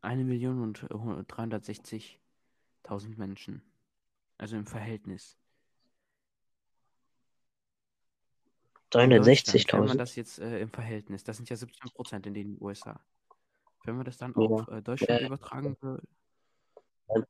[0.00, 3.62] eine Million und äh, 360.000 Menschen.
[4.38, 5.38] Also im Verhältnis.
[8.92, 9.98] In Deutschland, Wenn man 360.000.
[9.98, 13.00] das jetzt äh, im Verhältnis, das sind ja 17 Prozent in den USA.
[13.84, 14.38] Wenn man das dann Ja.
[14.40, 15.26] auf äh, Deutschland Ja.
[15.28, 16.02] übertragen würde,
[17.08, 17.22] Es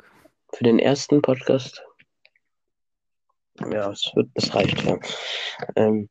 [0.53, 1.85] für den ersten Podcast,
[3.61, 4.99] ja, es wird, es reicht, ja.
[5.77, 6.09] Ähm,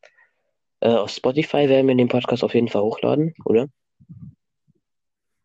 [0.80, 3.68] äh, auf Spotify werden wir den Podcast auf jeden Fall hochladen, oder?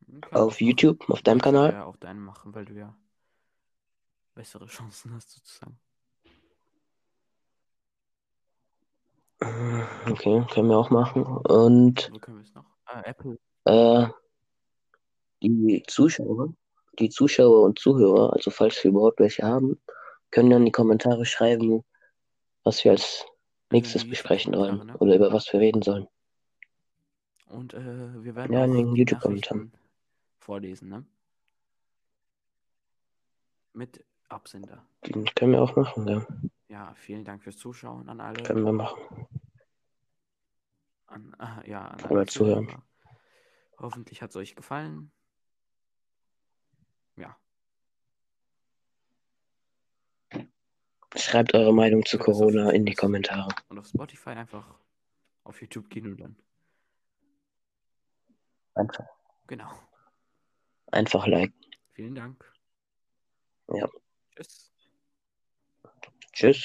[0.06, 0.60] Hm, Auf.
[0.60, 1.72] YouTube, auf deinem Kanal.
[1.72, 2.94] ja auch deinen machen, weil du ja
[4.38, 5.76] bessere Chancen hast, sozusagen.
[9.40, 11.24] Äh, Okay, können wir auch machen.
[11.24, 12.64] Und Wo können wir es noch?
[12.86, 13.36] Ah, Apple.
[13.64, 14.06] äh,
[15.42, 16.54] die Zuschauer,
[16.98, 19.80] die Zuschauer und Zuhörer, also falls wir überhaupt welche haben,
[20.30, 21.84] können dann in die Kommentare schreiben,
[22.62, 23.26] was wir als
[23.70, 24.96] nächstes die besprechen wollen ne?
[24.98, 26.06] oder über was wir reden sollen.
[27.48, 29.72] Und äh, wir werden Ja, in den YouTube-Kommentaren.
[30.38, 31.04] Vorlesen, ne?
[33.74, 34.84] Mit Absender.
[35.06, 36.26] Den können wir auch machen, ja.
[36.68, 38.42] Ja, vielen Dank fürs Zuschauen an alle.
[38.42, 39.26] Können wir machen.
[41.06, 42.82] An, äh, ja, an Oder alle zuhören.
[43.78, 45.10] Hoffentlich hat es euch gefallen.
[47.16, 47.36] Ja,
[51.16, 52.94] Schreibt eure Meinung zu Corona in die.
[52.94, 53.48] Kommentare.
[53.68, 54.74] und auf Spotify einfach
[55.44, 56.36] auf YouTube gehen und dann.
[58.74, 59.06] Einfach,
[59.46, 59.70] Genau.
[60.92, 61.58] einfach liken.
[61.92, 62.52] Vielen Dank.
[63.72, 63.88] Ja.
[64.38, 64.70] Tschüss.
[66.32, 66.64] Tschüss.